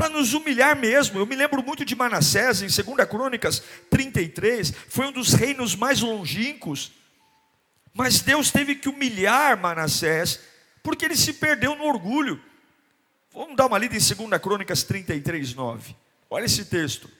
para 0.00 0.08
nos 0.08 0.32
humilhar 0.32 0.74
mesmo. 0.76 1.18
Eu 1.18 1.26
me 1.26 1.36
lembro 1.36 1.62
muito 1.62 1.84
de 1.84 1.94
Manassés, 1.94 2.62
em 2.62 2.68
2 2.68 3.06
Crônicas 3.06 3.62
33, 3.90 4.72
foi 4.88 5.06
um 5.06 5.12
dos 5.12 5.34
reinos 5.34 5.76
mais 5.76 6.00
longínquos. 6.00 6.92
Mas 7.92 8.20
Deus 8.20 8.50
teve 8.50 8.74
que 8.74 8.88
humilhar 8.88 9.58
Manassés, 9.58 10.40
porque 10.82 11.04
ele 11.04 11.16
se 11.16 11.34
perdeu 11.34 11.74
no 11.74 11.84
orgulho. 11.84 12.40
Vamos 13.32 13.56
dar 13.56 13.66
uma 13.66 13.78
lida 13.78 13.96
em 13.96 13.98
2 13.98 14.40
Crônicas 14.40 14.82
33, 14.82 15.54
9. 15.54 15.96
Olha 16.28 16.44
esse 16.44 16.64
texto. 16.64 17.10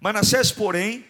Manassés, 0.00 0.50
porém, 0.50 1.06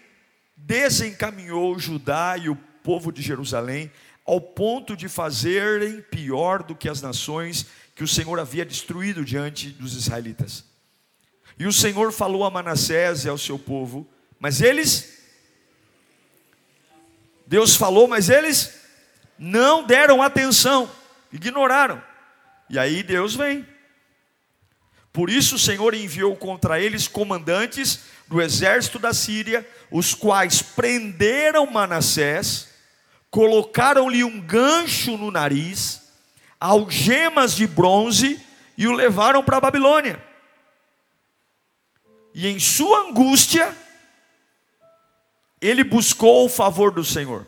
desencaminhou 0.56 1.78
Judá 1.78 2.36
e 2.36 2.48
o 2.48 2.56
povo 2.56 3.12
de 3.12 3.22
Jerusalém 3.22 3.90
ao 4.24 4.40
ponto 4.40 4.96
de 4.96 5.08
fazerem 5.08 6.00
pior 6.02 6.62
do 6.62 6.74
que 6.74 6.88
as 6.88 7.02
nações 7.02 7.66
que 7.94 8.04
o 8.04 8.08
Senhor 8.08 8.38
havia 8.38 8.64
destruído 8.64 9.24
diante 9.24 9.68
dos 9.68 9.94
israelitas. 9.96 10.64
E 11.58 11.66
o 11.66 11.72
Senhor 11.72 12.12
falou 12.12 12.44
a 12.44 12.50
Manassés 12.50 13.24
e 13.24 13.28
ao 13.28 13.36
seu 13.36 13.58
povo, 13.58 14.08
mas 14.38 14.60
eles 14.60 15.21
Deus 17.46 17.76
falou, 17.76 18.08
mas 18.08 18.28
eles 18.28 18.80
não 19.38 19.84
deram 19.84 20.22
atenção, 20.22 20.90
ignoraram. 21.32 22.02
E 22.70 22.78
aí 22.78 23.02
Deus 23.02 23.34
vem. 23.34 23.66
Por 25.12 25.28
isso 25.28 25.56
o 25.56 25.58
Senhor 25.58 25.94
enviou 25.94 26.34
contra 26.36 26.80
eles 26.80 27.06
comandantes 27.06 28.00
do 28.26 28.40
exército 28.40 28.98
da 28.98 29.12
Síria, 29.12 29.68
os 29.90 30.14
quais 30.14 30.62
prenderam 30.62 31.66
Manassés, 31.66 32.68
colocaram-lhe 33.30 34.24
um 34.24 34.40
gancho 34.40 35.18
no 35.18 35.30
nariz 35.30 36.02
algemas 36.62 37.56
de 37.56 37.66
bronze 37.66 38.40
e 38.78 38.86
o 38.86 38.92
levaram 38.92 39.42
para 39.42 39.56
a 39.56 39.60
Babilônia. 39.60 40.22
E 42.32 42.46
em 42.46 42.60
sua 42.60 43.08
angústia, 43.08 43.76
ele 45.62 45.84
buscou 45.84 46.44
o 46.44 46.48
favor 46.48 46.90
do 46.90 47.04
Senhor, 47.04 47.46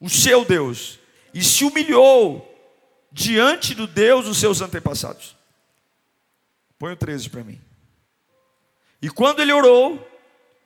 o 0.00 0.10
seu 0.10 0.44
Deus, 0.44 0.98
e 1.32 1.44
se 1.44 1.64
humilhou 1.64 2.46
diante 3.12 3.72
do 3.74 3.86
Deus 3.86 4.24
dos 4.24 4.38
seus 4.38 4.60
antepassados. 4.60 5.36
Põe 6.76 6.94
o 6.94 6.96
13 6.96 7.30
para 7.30 7.44
mim. 7.44 7.60
E 9.00 9.08
quando 9.08 9.40
ele 9.40 9.52
orou, 9.52 10.06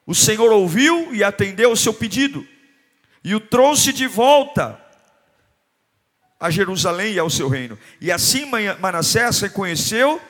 o 0.07 0.15
Senhor 0.15 0.51
ouviu 0.51 1.15
e 1.15 1.23
atendeu 1.23 1.71
o 1.71 1.77
seu 1.77 1.93
pedido, 1.93 2.47
e 3.23 3.35
o 3.35 3.41
trouxe 3.41 3.93
de 3.93 4.07
volta 4.07 4.81
a 6.41 6.51
Jerusalém 6.51 7.15
e 7.15 7.19
ao 7.19 7.31
seu 7.31 7.49
reino. 7.49 7.79
E 8.01 8.11
assim 8.11 8.45
Manassés 8.81 9.41
reconheceu 9.41 10.21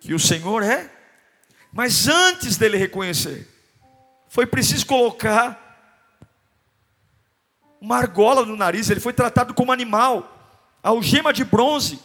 que 0.00 0.14
o 0.14 0.18
Senhor 0.18 0.62
é. 0.62 0.90
Mas 1.72 2.08
antes 2.08 2.56
dele 2.56 2.76
reconhecer, 2.76 3.51
foi 4.32 4.46
preciso 4.46 4.86
colocar 4.86 5.60
uma 7.78 7.98
argola 7.98 8.46
no 8.46 8.56
nariz, 8.56 8.88
ele 8.88 8.98
foi 8.98 9.12
tratado 9.12 9.52
como 9.52 9.70
animal, 9.70 10.56
algema 10.82 11.34
de 11.34 11.44
bronze. 11.44 12.00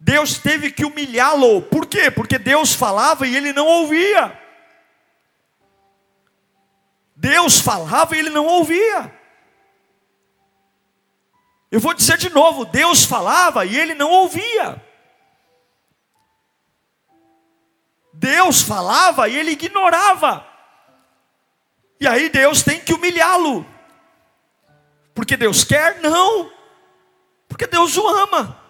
Deus 0.00 0.38
teve 0.38 0.72
que 0.72 0.84
humilhá-lo. 0.84 1.62
Por 1.62 1.86
quê? 1.86 2.10
Porque 2.10 2.36
Deus 2.36 2.74
falava 2.74 3.28
e 3.28 3.36
ele 3.36 3.52
não 3.52 3.64
ouvia. 3.64 4.36
Deus 7.14 7.60
falava 7.60 8.16
e 8.16 8.18
ele 8.18 8.30
não 8.30 8.46
ouvia. 8.46 9.16
Eu 11.70 11.78
vou 11.78 11.94
dizer 11.94 12.18
de 12.18 12.28
novo: 12.28 12.64
Deus 12.64 13.04
falava 13.04 13.64
e 13.64 13.78
ele 13.78 13.94
não 13.94 14.10
ouvia. 14.10 14.84
Deus 18.12 18.62
falava 18.62 19.28
e 19.28 19.36
ele 19.36 19.52
ignorava. 19.52 20.50
E 22.02 22.08
aí 22.08 22.28
Deus 22.28 22.64
tem 22.64 22.80
que 22.80 22.92
humilhá-lo. 22.92 23.64
Porque 25.14 25.36
Deus 25.36 25.62
quer? 25.62 26.00
Não. 26.00 26.50
Porque 27.46 27.64
Deus 27.64 27.96
o 27.96 28.08
ama. 28.08 28.60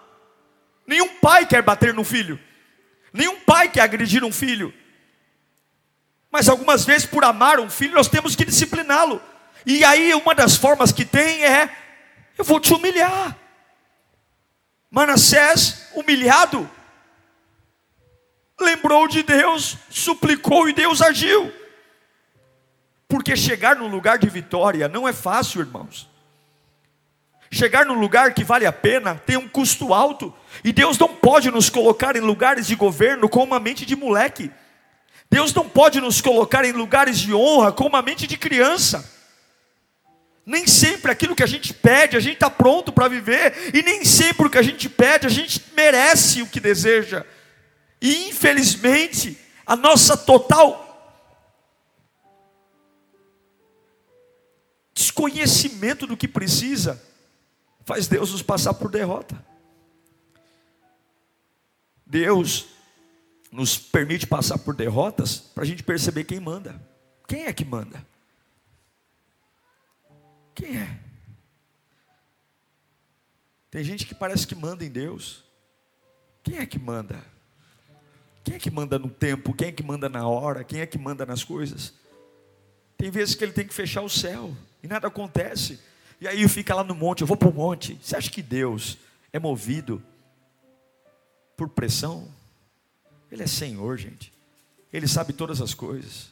Nenhum 0.87 1.09
pai 1.17 1.47
quer 1.47 1.63
bater 1.63 1.95
no 1.95 2.05
filho. 2.05 2.39
Nenhum 3.11 3.41
pai 3.41 3.71
quer 3.71 3.81
agredir 3.81 4.23
um 4.23 4.31
filho. 4.31 4.71
Mas 6.31 6.47
algumas 6.47 6.85
vezes, 6.85 7.07
por 7.07 7.25
amar 7.25 7.59
um 7.59 7.71
filho, 7.71 7.95
nós 7.95 8.07
temos 8.07 8.37
que 8.37 8.45
discipliná-lo. 8.45 9.19
E 9.65 9.83
aí, 9.83 10.13
uma 10.13 10.35
das 10.35 10.57
formas 10.57 10.93
que 10.93 11.07
tem 11.07 11.43
é 11.43 11.75
eu 12.37 12.45
vou 12.45 12.61
te 12.61 12.75
humilhar. 12.75 13.35
Manassés, 14.91 15.89
humilhado, 15.95 16.71
lembrou 18.61 19.09
de 19.09 19.23
Deus, 19.23 19.79
suplicou 19.89 20.69
e 20.69 20.75
Deus 20.75 21.01
agiu. 21.01 21.62
Porque 23.13 23.37
chegar 23.37 23.77
no 23.77 23.89
lugar 23.89 24.17
de 24.17 24.27
vitória 24.27 24.89
não 24.89 25.07
é 25.07 25.13
fácil, 25.13 25.61
irmãos. 25.61 26.09
Chegar 27.51 27.85
no 27.85 27.93
lugar 27.93 28.33
que 28.33 28.43
vale 28.43 28.65
a 28.65 28.73
pena 28.73 29.17
tem 29.27 29.37
um 29.37 29.47
custo 29.47 29.93
alto, 29.93 30.35
e 30.65 30.73
Deus 30.73 30.97
não 30.97 31.09
pode 31.09 31.51
nos 31.51 31.69
colocar 31.69 32.17
em 32.17 32.21
lugares 32.21 32.67
de 32.67 32.75
governo 32.75 33.29
com 33.29 33.45
uma 33.45 33.61
mente 33.61 33.85
de 33.85 33.95
moleque. 33.95 34.51
Deus 35.31 35.53
não 35.53 35.69
pode 35.69 36.01
nos 36.01 36.23
colocar 36.23 36.65
em 36.65 36.73
lugares 36.73 37.19
de 37.19 37.35
honra 37.35 37.71
com 37.71 37.85
uma 37.85 38.01
mente 38.01 38.27
de 38.27 38.39
criança. 38.39 39.07
Nem 40.47 40.67
sempre 40.67 41.13
aquilo 41.13 41.37
que 41.37 41.43
a 41.43 41.47
gente 41.47 41.75
pede, 41.75 42.17
a 42.17 42.21
gente 42.21 42.37
está 42.37 42.49
pronto 42.49 42.91
para 42.91 43.09
viver, 43.09 43.73
e 43.75 43.83
nem 43.83 44.07
sempre 44.07 44.47
o 44.47 44.51
que 44.51 44.57
a 44.57 44.63
gente 44.63 44.89
pede, 44.89 45.27
a 45.27 45.31
gente 45.31 45.63
merece 45.77 46.41
o 46.41 46.47
que 46.47 46.59
deseja. 46.59 47.27
E 48.01 48.31
infelizmente, 48.31 49.37
a 49.67 49.77
nossa 49.77 50.17
total 50.17 50.92
desconhecimento 55.03 56.07
do 56.07 56.17
que 56.17 56.29
precisa 56.29 57.03
faz 57.85 58.07
Deus 58.07 58.31
nos 58.31 58.43
passar 58.43 58.73
por 58.75 58.89
derrota. 58.89 59.45
Deus 62.07 62.67
nos 63.51 63.77
permite 63.77 64.27
passar 64.27 64.59
por 64.59 64.77
derrotas 64.77 65.39
para 65.39 65.65
a 65.65 65.67
gente 65.67 65.83
perceber 65.83 66.25
quem 66.25 66.39
manda. 66.39 66.81
Quem 67.27 67.47
é 67.47 67.53
que 67.53 67.65
manda? 67.65 68.07
Quem 70.55 70.79
é? 70.79 71.01
Tem 73.71 73.83
gente 73.83 74.07
que 74.07 74.15
parece 74.15 74.47
que 74.47 74.55
manda 74.55 74.85
em 74.85 74.91
Deus. 74.91 75.43
Quem 76.45 76.59
é 76.59 76.67
que 76.67 76.79
manda? 76.79 77.25
Quem 78.45 78.55
é 78.55 78.59
que 78.59 78.71
manda 78.71 78.99
no 78.99 79.09
tempo? 79.09 79.55
Quem 79.55 79.69
é 79.69 79.73
que 79.73 79.83
manda 79.83 80.09
na 80.09 80.29
hora? 80.29 80.63
Quem 80.63 80.81
é 80.81 80.87
que 80.87 80.99
manda 80.99 81.27
nas 81.27 81.43
coisas? 81.43 81.95
Tem 82.97 83.11
vezes 83.11 83.35
que 83.35 83.43
ele 83.43 83.53
tem 83.53 83.67
que 83.67 83.75
fechar 83.75 84.03
o 84.03 84.09
céu 84.09 84.55
e 84.83 84.89
nada 84.89 85.09
acontece. 85.09 85.81
E 86.21 86.29
aí 86.29 86.47
fica 86.49 86.75
lá 86.75 86.85
no 86.85 86.95
monte, 86.95 87.23
eu 87.23 87.27
vou 87.27 87.37
para 87.37 87.49
o 87.49 87.53
monte. 87.53 87.99
Você 88.01 88.17
acha 88.17 88.31
que 88.31 88.43
Deus 88.43 88.99
é 89.33 89.39
movido 89.39 90.03
por 91.57 91.69
pressão? 91.69 92.29
Ele 93.31 93.43
é 93.43 93.47
Senhor, 93.47 93.97
gente. 93.97 94.33
Ele 94.93 95.09
sabe 95.09 95.33
todas 95.33 95.61
as 95.61 95.75
coisas. 95.75 96.31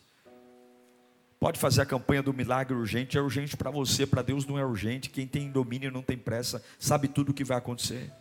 Pode 1.40 1.58
fazer 1.58 1.80
a 1.80 1.86
campanha 1.86 2.22
do 2.22 2.34
milagre 2.34 2.76
urgente, 2.76 3.16
é 3.16 3.20
urgente 3.20 3.56
para 3.56 3.70
você, 3.70 4.06
para 4.06 4.20
Deus 4.20 4.44
não 4.44 4.58
é 4.58 4.64
urgente. 4.64 5.08
Quem 5.08 5.26
tem 5.26 5.50
domínio 5.50 5.90
não 5.90 6.02
tem 6.02 6.18
pressa, 6.18 6.62
sabe 6.78 7.08
tudo 7.08 7.30
o 7.30 7.34
que 7.34 7.42
vai 7.42 7.56
acontecer. 7.56 8.12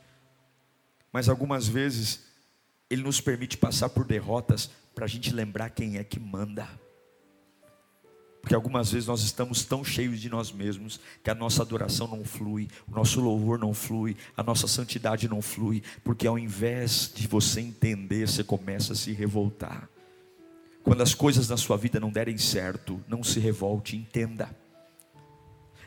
Mas 1.11 1.27
algumas 1.27 1.67
vezes, 1.67 2.23
Ele 2.89 3.03
nos 3.03 3.19
permite 3.19 3.57
passar 3.57 3.89
por 3.89 4.05
derrotas 4.05 4.69
para 4.95 5.03
a 5.03 5.07
gente 5.07 5.33
lembrar 5.33 5.69
quem 5.69 5.97
é 5.97 6.03
que 6.03 6.19
manda. 6.19 6.67
Porque 8.41 8.55
algumas 8.55 8.91
vezes 8.91 9.07
nós 9.07 9.21
estamos 9.21 9.63
tão 9.63 9.83
cheios 9.83 10.19
de 10.19 10.29
nós 10.29 10.51
mesmos 10.51 10.99
que 11.23 11.29
a 11.29 11.35
nossa 11.35 11.61
adoração 11.61 12.07
não 12.07 12.23
flui, 12.23 12.67
o 12.87 12.95
nosso 12.95 13.19
louvor 13.19 13.59
não 13.59 13.73
flui, 13.73 14.15
a 14.35 14.41
nossa 14.41 14.67
santidade 14.67 15.27
não 15.27 15.41
flui, 15.41 15.83
porque 16.03 16.25
ao 16.25 16.39
invés 16.39 17.11
de 17.13 17.27
você 17.27 17.59
entender, 17.59 18.27
você 18.27 18.43
começa 18.43 18.93
a 18.93 18.95
se 18.95 19.11
revoltar. 19.11 19.89
Quando 20.83 21.03
as 21.03 21.13
coisas 21.13 21.49
na 21.49 21.57
sua 21.57 21.77
vida 21.77 21.99
não 21.99 22.09
derem 22.09 22.37
certo, 22.37 23.03
não 23.07 23.23
se 23.23 23.39
revolte, 23.39 23.97
entenda. 23.97 24.49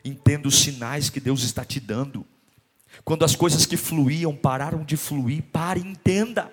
Entenda 0.04 0.46
os 0.46 0.56
sinais 0.56 1.08
que 1.08 1.20
Deus 1.20 1.42
está 1.42 1.64
te 1.64 1.80
dando. 1.80 2.26
Quando 3.04 3.24
as 3.24 3.34
coisas 3.34 3.64
que 3.64 3.76
fluíam 3.76 4.36
pararam 4.36 4.84
de 4.84 4.96
fluir, 4.96 5.42
pare, 5.44 5.80
entenda. 5.80 6.52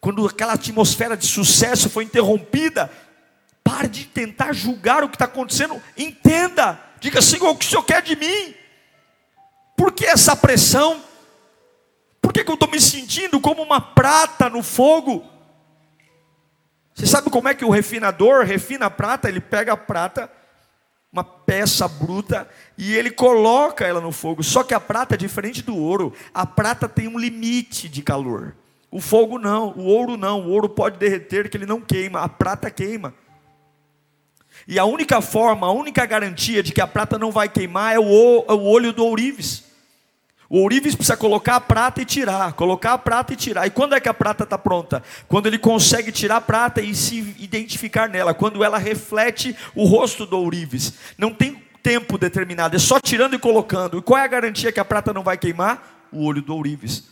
Quando 0.00 0.26
aquela 0.26 0.52
atmosfera 0.52 1.16
de 1.16 1.26
sucesso 1.26 1.88
foi 1.88 2.04
interrompida, 2.04 2.90
pare 3.76 3.88
de 3.88 4.06
tentar 4.06 4.54
julgar 4.54 5.04
o 5.04 5.08
que 5.08 5.16
está 5.16 5.26
acontecendo, 5.26 5.80
entenda. 5.98 6.80
Diga, 6.98 7.20
Senhor, 7.20 7.50
o 7.50 7.56
que 7.56 7.66
o 7.66 7.68
Senhor 7.68 7.82
quer 7.82 8.00
de 8.00 8.16
mim? 8.16 8.54
Por 9.76 9.92
que 9.92 10.06
essa 10.06 10.34
pressão? 10.34 11.02
Por 12.22 12.32
que, 12.32 12.42
que 12.42 12.50
eu 12.50 12.54
estou 12.54 12.70
me 12.70 12.80
sentindo 12.80 13.38
como 13.38 13.62
uma 13.62 13.78
prata 13.78 14.48
no 14.48 14.62
fogo? 14.62 15.30
Você 16.94 17.06
sabe 17.06 17.28
como 17.28 17.48
é 17.48 17.54
que 17.54 17.66
o 17.66 17.70
refinador 17.70 18.46
refina 18.46 18.86
a 18.86 18.90
prata? 18.90 19.28
Ele 19.28 19.40
pega 19.40 19.74
a 19.74 19.76
prata, 19.76 20.30
uma 21.12 21.22
peça 21.22 21.86
bruta, 21.86 22.48
e 22.78 22.94
ele 22.94 23.10
coloca 23.10 23.86
ela 23.86 24.00
no 24.00 24.10
fogo. 24.10 24.42
Só 24.42 24.62
que 24.62 24.72
a 24.72 24.80
prata 24.80 25.14
é 25.14 25.18
diferente 25.18 25.62
do 25.62 25.76
ouro. 25.76 26.14
A 26.32 26.46
prata 26.46 26.88
tem 26.88 27.06
um 27.06 27.18
limite 27.18 27.90
de 27.90 28.00
calor. 28.00 28.56
O 28.90 29.02
fogo 29.02 29.38
não, 29.38 29.74
o 29.76 29.84
ouro 29.84 30.16
não. 30.16 30.46
O 30.46 30.50
ouro 30.52 30.70
pode 30.70 30.96
derreter 30.96 31.50
que 31.50 31.58
ele 31.58 31.66
não 31.66 31.82
queima, 31.82 32.20
a 32.20 32.28
prata 32.30 32.70
queima. 32.70 33.12
E 34.66 34.78
a 34.78 34.84
única 34.84 35.20
forma, 35.20 35.66
a 35.66 35.72
única 35.72 36.04
garantia 36.06 36.62
de 36.62 36.72
que 36.72 36.80
a 36.80 36.86
prata 36.86 37.18
não 37.18 37.30
vai 37.30 37.48
queimar 37.48 37.94
é 37.94 37.98
o, 37.98 38.44
é 38.48 38.52
olho 38.52 38.92
do 38.92 39.04
ourives. 39.04 39.64
O 40.48 40.60
ourives 40.60 40.94
precisa 40.94 41.16
colocar 41.16 41.56
a 41.56 41.60
prata 41.60 42.00
e 42.00 42.04
tirar, 42.04 42.52
colocar 42.52 42.92
a 42.92 42.98
prata 42.98 43.32
e 43.32 43.36
tirar. 43.36 43.66
E 43.66 43.70
quando 43.70 43.94
é 43.94 44.00
que 44.00 44.08
a 44.08 44.14
prata 44.14 44.44
está 44.44 44.56
pronta? 44.56 45.02
Quando 45.26 45.46
ele 45.46 45.58
consegue 45.58 46.12
tirar 46.12 46.36
a 46.36 46.40
prata 46.40 46.80
e 46.80 46.94
se 46.94 47.34
identificar 47.38 48.08
nela, 48.08 48.32
quando 48.32 48.62
ela 48.62 48.78
reflete 48.78 49.56
o 49.74 49.84
rosto 49.84 50.24
do 50.24 50.38
ourives. 50.38 50.94
Não 51.18 51.32
tem 51.32 51.62
tempo 51.82 52.16
determinado, 52.16 52.76
é 52.76 52.78
só 52.78 53.00
tirando 53.00 53.34
e 53.34 53.38
colocando. 53.38 53.98
E 53.98 54.02
qual 54.02 54.20
é 54.20 54.24
a 54.24 54.28
garantia 54.28 54.72
que 54.72 54.80
a 54.80 54.84
prata 54.84 55.12
não 55.12 55.22
vai 55.22 55.36
queimar? 55.36 56.08
O 56.12 56.24
olho 56.24 56.42
do 56.42 56.54
ourives. 56.54 57.08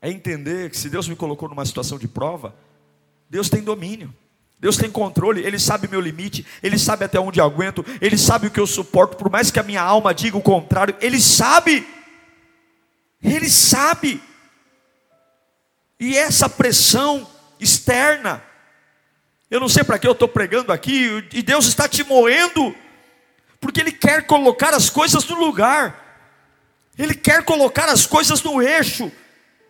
É 0.00 0.10
entender 0.10 0.70
que 0.70 0.76
se 0.76 0.88
Deus 0.88 1.08
me 1.08 1.16
colocou 1.16 1.48
numa 1.48 1.64
situação 1.64 1.98
de 1.98 2.06
prova, 2.06 2.54
Deus 3.28 3.48
tem 3.48 3.62
domínio. 3.62 4.14
Deus 4.60 4.76
tem 4.76 4.90
controle, 4.90 5.44
Ele 5.44 5.58
sabe 5.58 5.86
meu 5.88 6.00
limite, 6.00 6.44
Ele 6.62 6.78
sabe 6.78 7.04
até 7.04 7.18
onde 7.20 7.40
aguento, 7.40 7.84
Ele 8.00 8.18
sabe 8.18 8.48
o 8.48 8.50
que 8.50 8.58
eu 8.58 8.66
suporto, 8.66 9.16
por 9.16 9.30
mais 9.30 9.50
que 9.50 9.60
a 9.60 9.62
minha 9.62 9.82
alma 9.82 10.12
diga 10.12 10.36
o 10.36 10.42
contrário, 10.42 10.96
Ele 11.00 11.20
sabe, 11.20 11.86
Ele 13.22 13.48
sabe. 13.48 14.20
E 16.00 16.16
essa 16.16 16.48
pressão 16.48 17.28
externa, 17.60 18.42
eu 19.48 19.60
não 19.60 19.68
sei 19.68 19.84
para 19.84 19.98
que 19.98 20.06
eu 20.06 20.12
estou 20.12 20.28
pregando 20.28 20.72
aqui, 20.72 21.24
e 21.32 21.40
Deus 21.40 21.66
está 21.66 21.88
te 21.88 22.02
moendo, 22.02 22.74
porque 23.60 23.80
Ele 23.80 23.92
quer 23.92 24.26
colocar 24.26 24.74
as 24.74 24.90
coisas 24.90 25.24
no 25.28 25.36
lugar, 25.38 26.26
Ele 26.98 27.14
quer 27.14 27.44
colocar 27.44 27.88
as 27.88 28.06
coisas 28.06 28.42
no 28.42 28.60
eixo, 28.60 29.10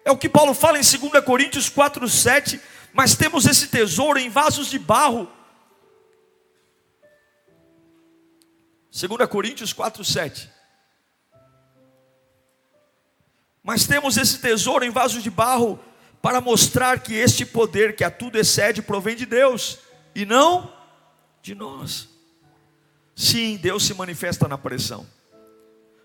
é 0.03 0.11
o 0.11 0.17
que 0.17 0.31
Paulo 0.31 0.55
fala 0.55 0.79
em 0.79 0.83
2 0.83 1.23
Coríntios 1.23 1.69
4, 1.69 2.09
7 2.09 2.59
mas 2.93 3.15
temos 3.15 3.47
esse 3.47 3.69
tesouro 3.69 4.19
em 4.19 4.29
vasos 4.29 4.69
de 4.69 4.79
barro. 4.79 5.31
2 8.91 9.29
Coríntios 9.29 9.73
4, 9.73 10.05
7. 10.05 10.51
Mas 13.63 13.87
temos 13.87 14.17
esse 14.17 14.39
tesouro 14.39 14.85
em 14.85 14.91
vasos 14.91 15.23
de 15.23 15.31
barro 15.31 15.79
para 16.23 16.41
mostrar 16.41 17.01
que 17.01 17.15
este 17.15 17.45
poder 17.45 17.95
que 17.95 18.03
a 18.03 18.11
tudo 18.11 18.39
excede 18.39 18.83
provém 18.83 19.15
de 19.15 19.27
Deus 19.27 19.79
e 20.15 20.25
não 20.25 20.73
de 21.43 21.55
nós. 21.55 22.09
Sim, 23.15 23.57
Deus 23.57 23.85
se 23.85 23.95
manifesta 23.95 24.49
na 24.49 24.57
pressão. 24.57 25.07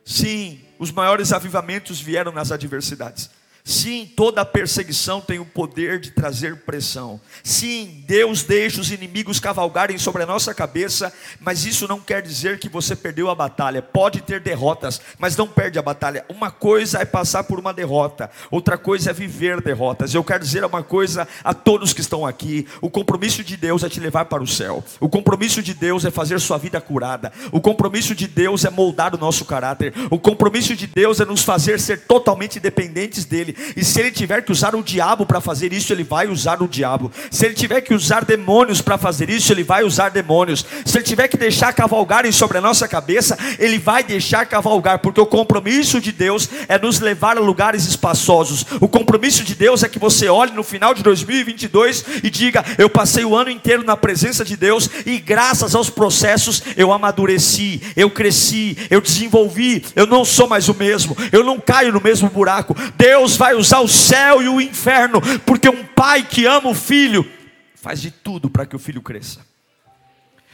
Sim, 0.05 0.63
os 0.77 0.91
maiores 0.91 1.31
avivamentos 1.31 1.99
vieram 1.99 2.31
nas 2.31 2.51
adversidades. 2.51 3.29
Sim, 3.65 4.12
toda 4.13 4.43
perseguição 4.43 5.21
tem 5.21 5.39
o 5.39 5.45
poder 5.45 5.97
de 5.97 6.12
trazer 6.12 6.58
pressão. 6.58 7.19
Sim, 7.41 8.04
Deus 8.06 8.43
deixa 8.43 8.82
os 8.82 8.91
inimigos 8.91 9.39
cavalgarem 9.39 9.97
sobre 9.97 10.23
a 10.23 10.26
nossa 10.26 10.54
cabeça, 10.54 11.13
mas 11.39 11.63
isso 11.63 11.88
não 11.88 12.02
quer 12.02 12.21
dizer 12.21 12.60
que 12.60 12.67
você 12.67 12.93
perdeu 12.93 13.30
a 13.30 13.36
batalha. 13.36 13.82
Pode 13.82 14.21
ter 14.21 14.41
derrotas, 14.41 14.99
mas 15.17 15.38
não 15.38 15.47
perde 15.47 15.80
a 15.80 15.82
batalha. 15.82 16.26
Uma 16.28 16.52
coisa 16.52 16.99
é 16.99 17.06
passar 17.06 17.45
por 17.45 17.58
uma 17.58 17.73
derrota, 17.73 18.30
outra 18.52 18.78
coisa 18.78 19.12
é 19.12 19.13
viver 19.13 19.62
derrotas. 19.62 20.13
Eu 20.13 20.26
quero 20.26 20.43
dizer 20.43 20.65
uma 20.65 20.84
coisa 20.84 21.26
a 21.41 21.54
todos 21.54 21.93
que 21.93 22.02
estão 22.02 22.26
aqui: 22.26 22.67
o 22.82 22.89
compromisso 22.89 23.45
de 23.45 23.56
Deus 23.56 23.82
é 23.82 23.88
te 23.88 24.02
levar 24.02 24.26
para 24.26 24.43
o 24.43 24.47
céu, 24.47 24.84
o 24.99 25.08
compromisso 25.08 25.63
de 25.63 25.73
Deus 25.73 26.04
é 26.04 26.12
fazer 26.12 26.38
sua 26.41 26.58
vida 26.58 26.82
curada, 26.82 27.32
o 27.49 27.62
compromisso 27.62 28.13
de 28.13 28.28
Deus 28.28 28.65
é 28.65 28.69
moldar 28.69 29.15
o 29.15 29.17
nosso 29.17 29.45
caráter, 29.45 29.93
o 30.10 30.19
compromisso 30.19 30.76
de 30.76 30.86
Deus 30.86 31.21
é 31.21 31.26
nos 31.26 31.43
fazer 31.43 31.80
ser 31.80 32.02
totalmente 32.02 32.60
dependentes 32.60 33.23
dEle. 33.23 33.52
E 33.75 33.83
se 33.83 33.99
ele 33.99 34.11
tiver 34.11 34.41
que 34.41 34.51
usar 34.51 34.75
o 34.75 34.83
diabo 34.83 35.25
para 35.25 35.41
fazer 35.41 35.73
isso, 35.73 35.93
ele 35.93 36.03
vai 36.03 36.27
usar 36.27 36.61
o 36.61 36.67
diabo. 36.67 37.11
Se 37.29 37.45
ele 37.45 37.53
tiver 37.53 37.81
que 37.81 37.93
usar 37.93 38.25
demônios 38.25 38.81
para 38.81 38.97
fazer 38.97 39.29
isso, 39.29 39.51
ele 39.51 39.63
vai 39.63 39.83
usar 39.83 40.09
demônios. 40.09 40.65
Se 40.85 40.97
ele 40.97 41.03
tiver 41.03 41.27
que 41.27 41.37
deixar 41.37 41.73
cavalgarem 41.73 42.31
sobre 42.31 42.57
a 42.57 42.61
nossa 42.61 42.87
cabeça, 42.87 43.37
ele 43.59 43.77
vai 43.77 44.03
deixar 44.03 44.45
cavalgar, 44.45 44.99
porque 44.99 45.19
o 45.19 45.25
compromisso 45.25 45.99
de 45.99 46.11
Deus 46.11 46.49
é 46.67 46.79
nos 46.79 46.99
levar 46.99 47.37
a 47.37 47.41
lugares 47.41 47.85
espaçosos. 47.85 48.65
O 48.79 48.87
compromisso 48.87 49.43
de 49.43 49.55
Deus 49.55 49.83
é 49.83 49.89
que 49.89 49.99
você 49.99 50.27
olhe 50.29 50.53
no 50.53 50.63
final 50.63 50.93
de 50.93 51.03
2022 51.03 52.05
e 52.23 52.29
diga: 52.29 52.63
Eu 52.77 52.89
passei 52.89 53.25
o 53.25 53.35
ano 53.35 53.49
inteiro 53.49 53.83
na 53.83 53.97
presença 53.97 54.45
de 54.45 54.55
Deus 54.55 54.89
e 55.05 55.19
graças 55.19 55.75
aos 55.75 55.89
processos 55.89 56.63
eu 56.77 56.91
amadureci, 56.91 57.81
eu 57.95 58.09
cresci, 58.09 58.77
eu 58.89 59.01
desenvolvi, 59.01 59.83
eu 59.95 60.07
não 60.07 60.23
sou 60.23 60.47
mais 60.47 60.69
o 60.69 60.73
mesmo, 60.73 61.15
eu 61.31 61.43
não 61.43 61.59
caio 61.59 61.91
no 61.91 62.01
mesmo 62.01 62.29
buraco. 62.29 62.75
Deus 62.95 63.35
vai 63.35 63.42
usar 63.51 63.79
o 63.79 63.88
céu 63.88 64.41
e 64.41 64.47
o 64.47 64.62
inferno, 64.62 65.19
porque 65.45 65.67
um 65.67 65.86
pai 65.86 66.23
que 66.23 66.45
ama 66.45 66.69
o 66.69 66.75
filho 66.75 67.29
faz 67.75 68.01
de 68.01 68.10
tudo 68.10 68.49
para 68.49 68.65
que 68.65 68.75
o 68.75 68.79
filho 68.79 69.01
cresça. 69.01 69.45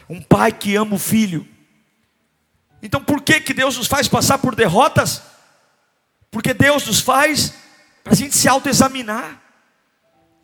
Um 0.10 0.20
pai 0.20 0.52
que 0.52 0.76
ama 0.76 0.96
o 0.96 1.00
filho. 1.00 1.48
Então 2.82 3.04
por 3.04 3.22
que, 3.22 3.40
que 3.40 3.54
Deus 3.54 3.78
nos 3.78 3.86
faz 3.86 4.08
passar 4.08 4.40
por 4.40 4.56
derrotas? 4.56 5.22
Porque 6.32 6.54
Deus 6.54 6.88
nos 6.88 7.00
faz 7.00 7.54
para 8.04 8.14
a 8.14 8.16
gente 8.16 8.36
se 8.36 8.48
autoexaminar, 8.48 9.40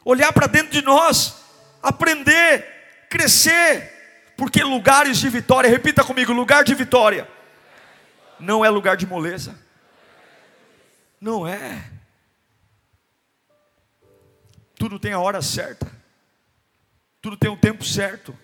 olhar 0.03 0.31
para 0.31 0.45
dentro 0.45 0.71
de 0.71 0.84
nós, 0.84 1.38
aprender, 1.81 3.08
crescer, 3.10 4.34
porque 4.38 4.63
lugares 4.63 5.17
de 5.17 5.29
vitória, 5.29 5.69
repita 5.69 6.03
comigo: 6.03 6.31
lugar 6.31 6.63
de 6.63 6.75
vitória 6.75 7.27
não 8.39 8.63
é 8.63 8.69
lugar 8.69 8.97
de 8.97 9.05
moleza, 9.05 9.58
não 11.19 11.47
é. 11.47 11.94
Tudo 14.75 14.99
tem 14.99 15.13
a 15.13 15.19
hora 15.19 15.41
certa. 15.41 15.91
Tudo 17.21 17.38
tem 17.38 17.49
o 17.49 17.57
tempo 17.57 17.83
certo. 17.83 18.38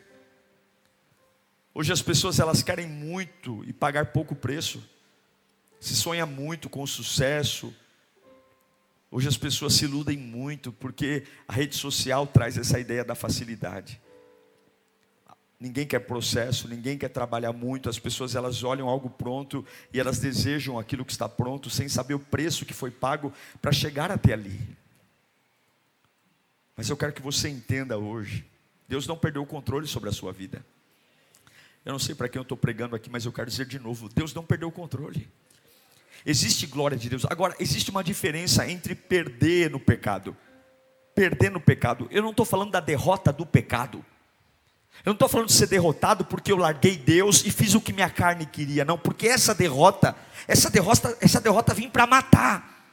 Hoje 1.74 1.94
as 1.94 2.02
pessoas 2.02 2.40
elas 2.40 2.64
querem 2.64 2.88
muito 2.88 3.64
e 3.66 3.72
pagar 3.72 4.08
pouco 4.08 4.36
preço. 4.36 4.84
Se 5.80 5.96
sonha 5.96 6.26
muito 6.26 6.70
com 6.70 6.86
sucesso. 6.86 7.74
Hoje 9.10 9.28
as 9.28 9.38
pessoas 9.38 9.74
se 9.74 9.86
iludem 9.86 10.18
muito 10.18 10.72
porque 10.72 11.24
a 11.48 11.54
rede 11.54 11.76
social 11.76 12.26
traz 12.26 12.58
essa 12.58 12.80
ideia 12.80 13.04
da 13.04 13.16
facilidade. 13.16 14.02
Ninguém 15.60 15.86
quer 15.86 16.00
processo, 16.00 16.68
ninguém 16.68 16.98
quer 16.98 17.10
trabalhar 17.10 17.54
muito. 17.54 17.90
As 17.90 18.00
pessoas 18.00 18.36
elas 18.36 18.64
olham 18.64 18.90
algo 18.90 19.10
pronto 19.10 19.66
e 19.94 20.00
elas 20.00 20.18
desejam 20.18 20.80
aquilo 20.80 21.06
que 21.06 21.12
está 21.12 21.30
pronto 21.30 21.70
sem 21.70 21.88
saber 21.88 22.16
o 22.16 22.20
preço 22.20 22.66
que 22.66 22.74
foi 22.74 22.90
pago 22.90 23.32
para 23.62 23.72
chegar 23.72 24.10
até 24.10 24.34
ali. 24.34 24.60
Mas 26.76 26.90
eu 26.90 26.98
quero 26.98 27.14
que 27.14 27.22
você 27.22 27.50
entenda 27.50 27.98
hoje: 27.98 28.46
Deus 28.88 29.08
não 29.08 29.18
perdeu 29.18 29.42
o 29.42 29.46
controle 29.46 29.88
sobre 29.88 30.10
a 30.10 30.12
sua 30.12 30.32
vida. 30.32 30.66
Eu 31.84 31.92
não 31.92 32.00
sei 32.00 32.14
para 32.14 32.30
quem 32.30 32.40
eu 32.40 32.44
estou 32.44 32.58
pregando 32.58 32.96
aqui, 32.96 33.10
mas 33.10 33.26
eu 33.26 33.32
quero 33.32 33.50
dizer 33.50 33.66
de 33.66 33.80
novo: 33.80 34.10
Deus 34.10 34.34
não 34.34 34.44
perdeu 34.44 34.68
o 34.68 34.72
controle. 34.72 35.30
Existe 36.26 36.68
glória 36.68 36.98
de 36.98 37.10
Deus. 37.10 37.26
Agora, 37.26 37.56
existe 37.60 37.90
uma 37.90 38.04
diferença 38.04 38.70
entre 38.70 38.94
perder 38.94 39.72
no 39.72 39.80
pecado. 39.80 40.36
perder 41.16 41.50
no 41.52 41.60
pecado. 41.60 42.08
Eu 42.12 42.22
não 42.22 42.30
estou 42.32 42.46
falando 42.46 42.72
da 42.72 42.80
derrota 42.80 43.34
do 43.34 43.46
pecado. 43.46 44.06
Eu 45.04 45.12
não 45.12 45.14
estou 45.14 45.30
falando 45.30 45.48
de 45.48 45.54
ser 45.54 45.68
derrotado 45.68 46.26
porque 46.26 46.52
eu 46.52 46.58
larguei 46.58 46.96
Deus 46.96 47.44
e 47.46 47.52
fiz 47.52 47.74
o 47.74 47.82
que 47.82 47.94
minha 47.94 48.10
carne 48.10 48.46
queria, 48.46 48.86
não, 48.86 48.98
porque 48.98 49.28
essa 49.28 49.56
derrota, 49.56 50.16
essa 50.48 50.70
derrota, 50.70 51.18
essa 51.20 51.42
derrota 51.42 51.74
vem 51.74 51.90
para 51.90 52.06
matar, 52.06 52.86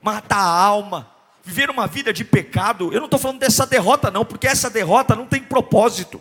matar 0.00 0.38
a 0.38 0.62
alma, 0.62 1.10
viver 1.48 1.70
uma 1.70 1.86
vida 1.86 2.12
de 2.12 2.24
pecado. 2.24 2.92
Eu 2.92 3.00
não 3.00 3.06
estou 3.06 3.18
falando 3.18 3.38
dessa 3.38 3.64
derrota, 3.64 4.10
não, 4.10 4.22
porque 4.22 4.46
essa 4.46 4.68
derrota 4.68 5.16
não 5.16 5.24
tem 5.24 5.42
propósito. 5.42 6.20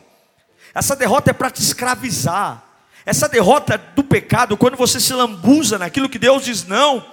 Essa 0.74 0.96
derrota 0.96 1.32
é 1.32 1.34
para 1.34 1.52
te 1.52 1.62
escravizar. 1.62 2.64
Essa 3.06 3.28
derrota 3.28 3.78
do 3.78 4.06
pecado, 4.06 4.56
quando 4.56 4.78
você 4.78 5.02
se 5.02 5.12
lambuza 5.14 5.78
naquilo 5.78 6.08
que 6.08 6.18
Deus 6.18 6.46
diz 6.46 6.66
não, 6.66 7.06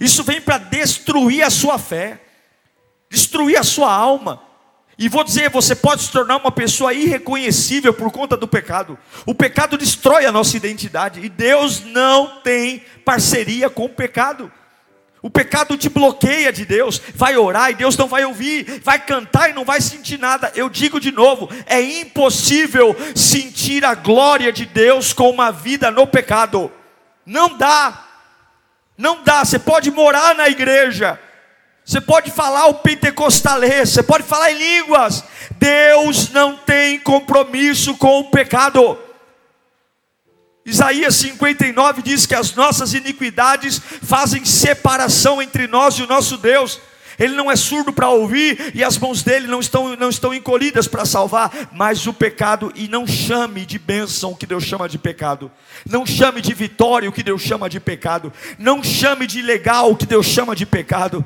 isso 0.00 0.24
vem 0.24 0.40
para 0.40 0.56
destruir 0.56 1.42
a 1.42 1.50
sua 1.50 1.78
fé, 1.78 2.20
destruir 3.10 3.58
a 3.58 3.62
sua 3.62 3.92
alma. 3.92 4.42
E 4.98 5.08
vou 5.08 5.22
dizer, 5.22 5.50
você 5.50 5.76
pode 5.76 6.02
se 6.02 6.10
tornar 6.10 6.38
uma 6.38 6.50
pessoa 6.50 6.94
irreconhecível 6.94 7.92
por 7.92 8.10
conta 8.10 8.36
do 8.36 8.48
pecado. 8.48 8.98
O 9.26 9.34
pecado 9.34 9.76
destrói 9.76 10.24
a 10.24 10.32
nossa 10.32 10.56
identidade 10.56 11.20
e 11.20 11.28
Deus 11.28 11.84
não 11.84 12.40
tem 12.40 12.82
parceria 13.04 13.68
com 13.68 13.84
o 13.84 13.90
pecado. 13.90 14.50
O 15.20 15.28
pecado 15.28 15.76
te 15.76 15.88
bloqueia 15.88 16.52
de 16.52 16.64
Deus. 16.64 17.00
Vai 17.14 17.36
orar 17.36 17.70
e 17.70 17.74
Deus 17.74 17.96
não 17.96 18.06
vai 18.06 18.24
ouvir. 18.24 18.80
Vai 18.84 18.98
cantar 18.98 19.50
e 19.50 19.52
não 19.52 19.64
vai 19.64 19.80
sentir 19.80 20.18
nada. 20.18 20.52
Eu 20.54 20.68
digo 20.68 21.00
de 21.00 21.10
novo: 21.10 21.48
é 21.66 21.80
impossível 21.80 22.96
sentir 23.14 23.84
a 23.84 23.94
glória 23.94 24.52
de 24.52 24.64
Deus 24.64 25.12
com 25.12 25.28
uma 25.30 25.50
vida 25.50 25.90
no 25.90 26.06
pecado. 26.06 26.70
Não 27.26 27.56
dá. 27.56 28.04
Não 28.96 29.22
dá. 29.22 29.44
Você 29.44 29.58
pode 29.58 29.90
morar 29.90 30.34
na 30.34 30.48
igreja. 30.48 31.18
Você 31.84 32.02
pode 32.02 32.30
falar 32.30 32.66
o 32.66 32.74
pentecostalês, 32.74 33.88
você 33.88 34.02
pode 34.02 34.22
falar 34.22 34.52
em 34.52 34.58
línguas. 34.58 35.24
Deus 35.52 36.28
não 36.30 36.54
tem 36.54 37.00
compromisso 37.00 37.96
com 37.96 38.20
o 38.20 38.30
pecado. 38.30 38.98
Isaías 40.68 41.14
59 41.16 42.02
diz 42.02 42.26
que 42.26 42.34
as 42.34 42.54
nossas 42.54 42.92
iniquidades 42.92 43.80
fazem 44.02 44.44
separação 44.44 45.40
entre 45.40 45.66
nós 45.66 45.94
e 45.94 46.02
o 46.02 46.06
nosso 46.06 46.36
Deus. 46.36 46.78
Ele 47.18 47.34
não 47.34 47.50
é 47.50 47.56
surdo 47.56 47.90
para 47.90 48.10
ouvir 48.10 48.72
e 48.74 48.84
as 48.84 48.98
mãos 48.98 49.22
dele 49.22 49.46
não 49.46 49.60
estão, 49.60 49.96
não 49.96 50.10
estão 50.10 50.34
encolhidas 50.34 50.86
para 50.86 51.06
salvar, 51.06 51.70
mas 51.72 52.06
o 52.06 52.12
pecado, 52.12 52.70
e 52.76 52.86
não 52.86 53.06
chame 53.06 53.64
de 53.64 53.78
bênção 53.78 54.32
o 54.32 54.36
que 54.36 54.44
Deus 54.44 54.62
chama 54.62 54.86
de 54.86 54.98
pecado, 54.98 55.50
não 55.88 56.04
chame 56.04 56.42
de 56.42 56.52
vitória 56.52 57.08
o 57.08 57.12
que 57.12 57.22
Deus 57.22 57.40
chama 57.40 57.68
de 57.70 57.80
pecado, 57.80 58.30
não 58.58 58.84
chame 58.84 59.26
de 59.26 59.40
legal 59.40 59.90
o 59.90 59.96
que 59.96 60.06
Deus 60.06 60.26
chama 60.26 60.54
de 60.54 60.66
pecado, 60.66 61.24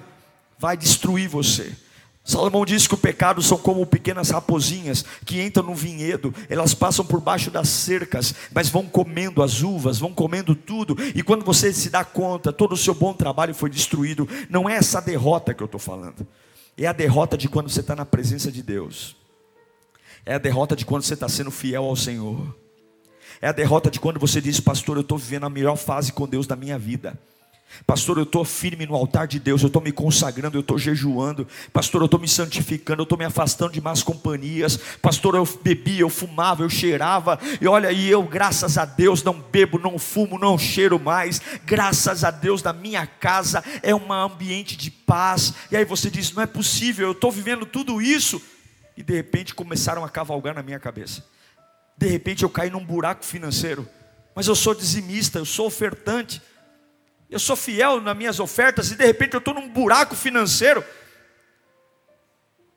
vai 0.56 0.76
destruir 0.76 1.28
você. 1.28 1.72
Salomão 2.24 2.64
diz 2.64 2.86
que 2.86 2.94
o 2.94 2.98
pecado 2.98 3.42
são 3.42 3.58
como 3.58 3.84
pequenas 3.84 4.30
raposinhas 4.30 5.04
que 5.24 5.42
entram 5.42 5.66
no 5.66 5.74
vinhedo, 5.74 6.32
elas 6.48 6.72
passam 6.72 7.04
por 7.04 7.20
baixo 7.20 7.50
das 7.50 7.68
cercas, 7.68 8.32
mas 8.54 8.68
vão 8.68 8.86
comendo 8.86 9.42
as 9.42 9.60
uvas, 9.62 9.98
vão 9.98 10.14
comendo 10.14 10.54
tudo, 10.54 10.96
e 11.16 11.22
quando 11.22 11.44
você 11.44 11.72
se 11.72 11.90
dá 11.90 12.04
conta, 12.04 12.52
todo 12.52 12.72
o 12.72 12.76
seu 12.76 12.94
bom 12.94 13.12
trabalho 13.12 13.54
foi 13.54 13.68
destruído. 13.68 14.28
Não 14.48 14.70
é 14.70 14.74
essa 14.74 15.00
derrota 15.00 15.52
que 15.52 15.62
eu 15.62 15.66
estou 15.66 15.80
falando, 15.80 16.24
é 16.76 16.86
a 16.86 16.92
derrota 16.92 17.36
de 17.36 17.48
quando 17.48 17.68
você 17.68 17.80
está 17.80 17.96
na 17.96 18.06
presença 18.06 18.52
de 18.52 18.62
Deus, 18.62 19.16
é 20.24 20.34
a 20.34 20.38
derrota 20.38 20.76
de 20.76 20.84
quando 20.84 21.02
você 21.02 21.14
está 21.14 21.28
sendo 21.28 21.50
fiel 21.50 21.84
ao 21.84 21.96
Senhor, 21.96 22.54
é 23.40 23.48
a 23.48 23.52
derrota 23.52 23.90
de 23.90 23.98
quando 23.98 24.20
você 24.20 24.40
diz, 24.40 24.60
pastor, 24.60 24.96
eu 24.96 25.00
estou 25.00 25.18
vivendo 25.18 25.46
a 25.46 25.50
melhor 25.50 25.76
fase 25.76 26.12
com 26.12 26.28
Deus 26.28 26.46
da 26.46 26.54
minha 26.54 26.78
vida. 26.78 27.18
Pastor, 27.86 28.18
eu 28.18 28.22
estou 28.22 28.44
firme 28.44 28.86
no 28.86 28.94
altar 28.94 29.26
de 29.26 29.38
Deus, 29.38 29.62
eu 29.62 29.66
estou 29.66 29.82
me 29.82 29.90
consagrando, 29.90 30.56
eu 30.56 30.60
estou 30.60 30.78
jejuando. 30.78 31.46
Pastor, 31.72 32.02
eu 32.02 32.04
estou 32.04 32.20
me 32.20 32.28
santificando, 32.28 33.00
eu 33.00 33.04
estou 33.04 33.18
me 33.18 33.24
afastando 33.24 33.72
de 33.72 33.80
más 33.80 34.02
companhias. 34.02 34.76
Pastor, 35.00 35.34
eu 35.34 35.48
bebia, 35.62 36.02
eu 36.02 36.08
fumava, 36.08 36.62
eu 36.62 36.70
cheirava. 36.70 37.38
E 37.60 37.66
olha 37.66 37.88
aí, 37.88 38.08
eu, 38.08 38.22
graças 38.22 38.78
a 38.78 38.84
Deus, 38.84 39.22
não 39.22 39.34
bebo, 39.40 39.78
não 39.78 39.98
fumo, 39.98 40.38
não 40.38 40.58
cheiro 40.58 40.98
mais. 41.00 41.40
Graças 41.64 42.24
a 42.24 42.30
Deus, 42.30 42.62
na 42.62 42.72
minha 42.72 43.06
casa 43.06 43.64
é 43.82 43.94
um 43.94 44.12
ambiente 44.12 44.76
de 44.76 44.90
paz. 44.90 45.54
E 45.70 45.76
aí 45.76 45.84
você 45.84 46.10
diz: 46.10 46.32
não 46.32 46.42
é 46.42 46.46
possível, 46.46 47.08
eu 47.08 47.12
estou 47.12 47.32
vivendo 47.32 47.66
tudo 47.66 48.00
isso. 48.00 48.40
E 48.96 49.02
de 49.02 49.14
repente 49.14 49.54
começaram 49.54 50.04
a 50.04 50.08
cavalgar 50.08 50.54
na 50.54 50.62
minha 50.62 50.78
cabeça. 50.78 51.24
De 51.96 52.06
repente 52.06 52.42
eu 52.42 52.50
caí 52.50 52.70
num 52.70 52.84
buraco 52.84 53.24
financeiro. 53.24 53.88
Mas 54.34 54.46
eu 54.46 54.54
sou 54.54 54.74
dizimista, 54.74 55.38
eu 55.38 55.44
sou 55.44 55.66
ofertante 55.66 56.40
eu 57.32 57.38
sou 57.38 57.56
fiel 57.56 57.98
nas 57.98 58.14
minhas 58.14 58.38
ofertas 58.38 58.90
e 58.90 58.94
de 58.94 59.06
repente 59.06 59.32
eu 59.32 59.38
estou 59.38 59.54
num 59.54 59.66
buraco 59.66 60.14
financeiro. 60.14 60.84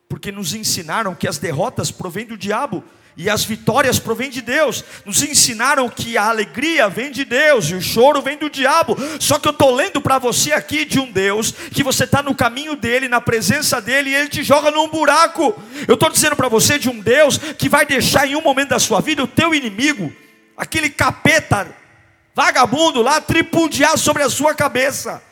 Porque 0.07 0.31
nos 0.31 0.53
ensinaram 0.53 1.13
que 1.13 1.27
as 1.27 1.37
derrotas 1.37 1.91
provêm 1.91 2.25
do 2.25 2.37
diabo 2.37 2.81
e 3.17 3.29
as 3.29 3.43
vitórias 3.43 3.99
provêm 3.99 4.29
de 4.29 4.41
Deus. 4.41 4.81
Nos 5.03 5.21
ensinaram 5.21 5.89
que 5.89 6.17
a 6.17 6.29
alegria 6.29 6.87
vem 6.87 7.11
de 7.11 7.25
Deus 7.25 7.65
e 7.65 7.75
o 7.75 7.81
choro 7.81 8.21
vem 8.21 8.37
do 8.37 8.49
diabo. 8.49 8.95
Só 9.19 9.37
que 9.37 9.45
eu 9.45 9.51
estou 9.51 9.75
lendo 9.75 9.99
para 9.99 10.19
você 10.19 10.53
aqui 10.53 10.85
de 10.85 11.01
um 11.01 11.11
Deus 11.11 11.51
que 11.51 11.83
você 11.83 12.05
está 12.05 12.23
no 12.23 12.33
caminho 12.33 12.77
dele, 12.77 13.09
na 13.09 13.19
presença 13.19 13.81
dele, 13.81 14.11
e 14.11 14.15
ele 14.15 14.29
te 14.29 14.41
joga 14.41 14.71
num 14.71 14.87
buraco. 14.87 15.53
Eu 15.85 15.95
estou 15.95 16.09
dizendo 16.09 16.37
para 16.37 16.47
você 16.47 16.79
de 16.79 16.89
um 16.89 17.01
Deus 17.01 17.37
que 17.37 17.67
vai 17.67 17.85
deixar 17.85 18.25
em 18.25 18.37
um 18.37 18.41
momento 18.41 18.69
da 18.69 18.79
sua 18.79 19.01
vida 19.01 19.21
o 19.21 19.27
teu 19.27 19.53
inimigo, 19.53 20.13
aquele 20.55 20.89
capeta 20.89 21.75
vagabundo 22.35 23.01
lá 23.01 23.19
tripudiar 23.21 23.97
sobre 23.97 24.21
a 24.21 24.29
sua 24.29 24.53
cabeça. 24.53 25.23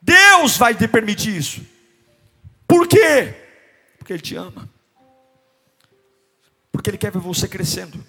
Deus 0.00 0.56
vai 0.56 0.74
te 0.74 0.86
permitir 0.86 1.36
isso. 1.36 1.60
Por 2.66 2.86
quê? 2.86 3.34
Porque 3.98 4.12
Ele 4.12 4.22
te 4.22 4.36
ama. 4.36 4.68
Porque 6.70 6.88
Ele 6.88 6.96
quer 6.96 7.10
ver 7.10 7.18
você 7.18 7.48
crescendo 7.48 8.02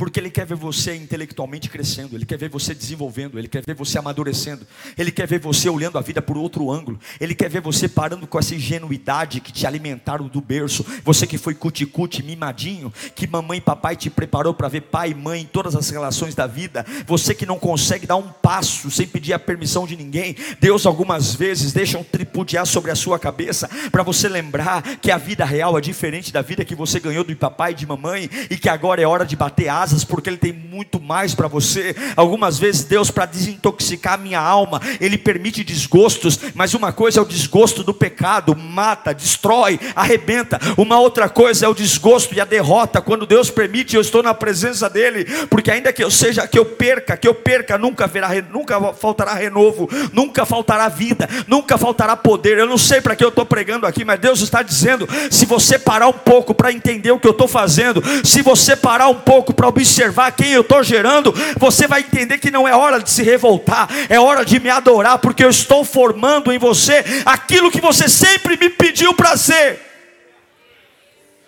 porque 0.00 0.18
Ele 0.18 0.30
quer 0.30 0.46
ver 0.46 0.54
você 0.54 0.96
intelectualmente 0.96 1.68
crescendo, 1.68 2.16
Ele 2.16 2.24
quer 2.24 2.38
ver 2.38 2.48
você 2.48 2.74
desenvolvendo, 2.74 3.38
Ele 3.38 3.46
quer 3.46 3.62
ver 3.62 3.74
você 3.74 3.98
amadurecendo, 3.98 4.66
Ele 4.96 5.10
quer 5.10 5.28
ver 5.28 5.38
você 5.38 5.68
olhando 5.68 5.98
a 5.98 6.00
vida 6.00 6.22
por 6.22 6.38
outro 6.38 6.70
ângulo, 6.70 6.98
Ele 7.20 7.34
quer 7.34 7.50
ver 7.50 7.60
você 7.60 7.86
parando 7.86 8.26
com 8.26 8.38
essa 8.38 8.54
ingenuidade 8.54 9.42
que 9.42 9.52
te 9.52 9.66
alimentaram 9.66 10.26
do 10.26 10.40
berço, 10.40 10.86
você 11.04 11.26
que 11.26 11.36
foi 11.36 11.54
cuticute, 11.54 12.22
mimadinho, 12.22 12.90
que 13.14 13.26
mamãe 13.26 13.58
e 13.58 13.60
papai 13.60 13.94
te 13.94 14.08
preparou 14.08 14.54
para 14.54 14.68
ver 14.68 14.80
pai 14.80 15.10
e 15.10 15.14
mãe 15.14 15.42
em 15.42 15.44
todas 15.44 15.76
as 15.76 15.90
relações 15.90 16.34
da 16.34 16.46
vida, 16.46 16.86
você 17.06 17.34
que 17.34 17.44
não 17.44 17.58
consegue 17.58 18.06
dar 18.06 18.16
um 18.16 18.28
passo 18.28 18.90
sem 18.90 19.06
pedir 19.06 19.34
a 19.34 19.38
permissão 19.38 19.86
de 19.86 19.98
ninguém, 19.98 20.34
Deus 20.58 20.86
algumas 20.86 21.34
vezes 21.34 21.74
deixa 21.74 21.98
um 21.98 22.04
tripudiar 22.04 22.66
sobre 22.66 22.90
a 22.90 22.94
sua 22.94 23.18
cabeça, 23.18 23.68
para 23.92 24.02
você 24.02 24.30
lembrar 24.30 24.80
que 24.96 25.10
a 25.10 25.18
vida 25.18 25.44
real 25.44 25.76
é 25.76 25.80
diferente 25.82 26.32
da 26.32 26.40
vida 26.40 26.64
que 26.64 26.74
você 26.74 26.98
ganhou 26.98 27.22
do 27.22 27.36
papai 27.36 27.72
e 27.72 27.74
de 27.74 27.86
mamãe, 27.86 28.30
e 28.48 28.56
que 28.56 28.70
agora 28.70 29.02
é 29.02 29.06
hora 29.06 29.26
de 29.26 29.36
bater 29.36 29.68
asas 29.68 29.89
porque 30.04 30.30
Ele 30.30 30.36
tem 30.36 30.52
muito 30.52 31.00
mais 31.00 31.34
para 31.34 31.48
você. 31.48 31.94
Algumas 32.16 32.58
vezes, 32.58 32.84
Deus, 32.84 33.10
para 33.10 33.26
desintoxicar 33.26 34.14
a 34.14 34.18
minha 34.18 34.40
alma, 34.40 34.80
Ele 35.00 35.18
permite 35.18 35.64
desgostos, 35.64 36.38
mas 36.54 36.74
uma 36.74 36.92
coisa 36.92 37.20
é 37.20 37.22
o 37.22 37.26
desgosto 37.26 37.82
do 37.82 37.92
pecado, 37.94 38.56
mata, 38.56 39.14
destrói, 39.14 39.78
arrebenta. 39.94 40.58
Uma 40.76 40.98
outra 40.98 41.28
coisa 41.28 41.66
é 41.66 41.68
o 41.68 41.74
desgosto 41.74 42.34
e 42.34 42.40
a 42.40 42.44
derrota, 42.44 43.00
quando 43.00 43.26
Deus 43.26 43.50
permite, 43.50 43.94
eu 43.94 44.00
estou 44.00 44.22
na 44.22 44.34
presença 44.34 44.88
dEle, 44.88 45.24
porque 45.48 45.70
ainda 45.70 45.92
que 45.92 46.02
eu 46.02 46.10
seja, 46.10 46.46
que 46.46 46.58
eu 46.58 46.64
perca, 46.64 47.16
que 47.16 47.28
eu 47.28 47.34
perca, 47.34 47.78
nunca, 47.78 48.10
nunca 48.50 48.92
faltará 48.92 49.34
renovo, 49.34 49.88
nunca 50.12 50.44
faltará 50.44 50.88
vida, 50.88 51.28
nunca 51.46 51.76
faltará 51.78 52.16
poder. 52.16 52.58
Eu 52.58 52.66
não 52.66 52.78
sei 52.78 53.00
para 53.00 53.16
que 53.16 53.24
eu 53.24 53.28
estou 53.28 53.46
pregando 53.46 53.86
aqui, 53.86 54.04
mas 54.04 54.20
Deus 54.20 54.40
está 54.40 54.62
dizendo: 54.62 55.08
se 55.30 55.46
você 55.46 55.78
parar 55.78 56.08
um 56.08 56.12
pouco 56.12 56.54
para 56.54 56.72
entender 56.72 57.10
o 57.10 57.18
que 57.18 57.26
eu 57.26 57.32
estou 57.32 57.48
fazendo, 57.48 58.02
se 58.24 58.42
você 58.42 58.76
parar 58.76 59.08
um 59.08 59.14
pouco 59.14 59.52
para 59.52 59.66
observar 59.80 60.32
quem 60.32 60.52
eu 60.52 60.60
estou 60.60 60.82
gerando, 60.84 61.32
você 61.56 61.86
vai 61.86 62.00
entender 62.00 62.38
que 62.38 62.50
não 62.50 62.68
é 62.68 62.74
hora 62.74 63.00
de 63.00 63.10
se 63.10 63.22
revoltar, 63.22 63.88
é 64.08 64.20
hora 64.20 64.44
de 64.44 64.60
me 64.60 64.68
adorar, 64.68 65.18
porque 65.18 65.44
eu 65.44 65.50
estou 65.50 65.84
formando 65.84 66.52
em 66.52 66.58
você 66.58 67.04
aquilo 67.24 67.70
que 67.70 67.80
você 67.80 68.08
sempre 68.08 68.56
me 68.56 68.68
pediu 68.68 69.14
para 69.14 69.36
ser. 69.36 69.80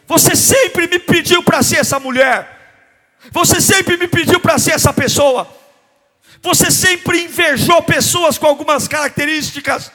Você 0.06 0.34
sempre 0.34 0.88
me 0.88 0.98
pediu 0.98 1.42
para 1.42 1.62
ser 1.62 1.76
essa 1.76 1.98
mulher. 2.00 2.60
Você 3.30 3.60
sempre 3.60 3.96
me 3.96 4.08
pediu 4.08 4.40
para 4.40 4.58
ser 4.58 4.72
essa 4.72 4.92
pessoa. 4.92 5.48
Você 6.42 6.70
sempre 6.70 7.22
invejou 7.22 7.80
pessoas 7.82 8.36
com 8.36 8.46
algumas 8.46 8.88
características. 8.88 9.92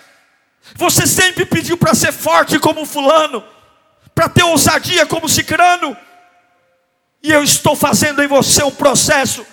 Você 0.76 1.06
sempre 1.06 1.45
pediu 1.45 1.78
para 1.78 1.93
ser 1.93 2.12
forte 2.12 2.58
como 2.60 2.86
fulano, 2.86 3.43
para 4.15 4.30
ter 4.30 4.43
ousadia 4.43 5.06
como 5.06 5.28
cicrano. 5.28 5.95
E 7.21 7.32
eu 7.32 7.43
estou 7.43 7.75
fazendo 7.75 8.21
em 8.21 8.27
você 8.27 8.63
um 8.63 8.71
processo. 8.71 9.45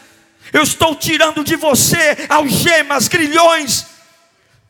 Eu 0.53 0.63
estou 0.63 0.95
tirando 0.95 1.43
de 1.43 1.57
você 1.57 2.27
algemas, 2.29 3.09
grilhões. 3.09 3.87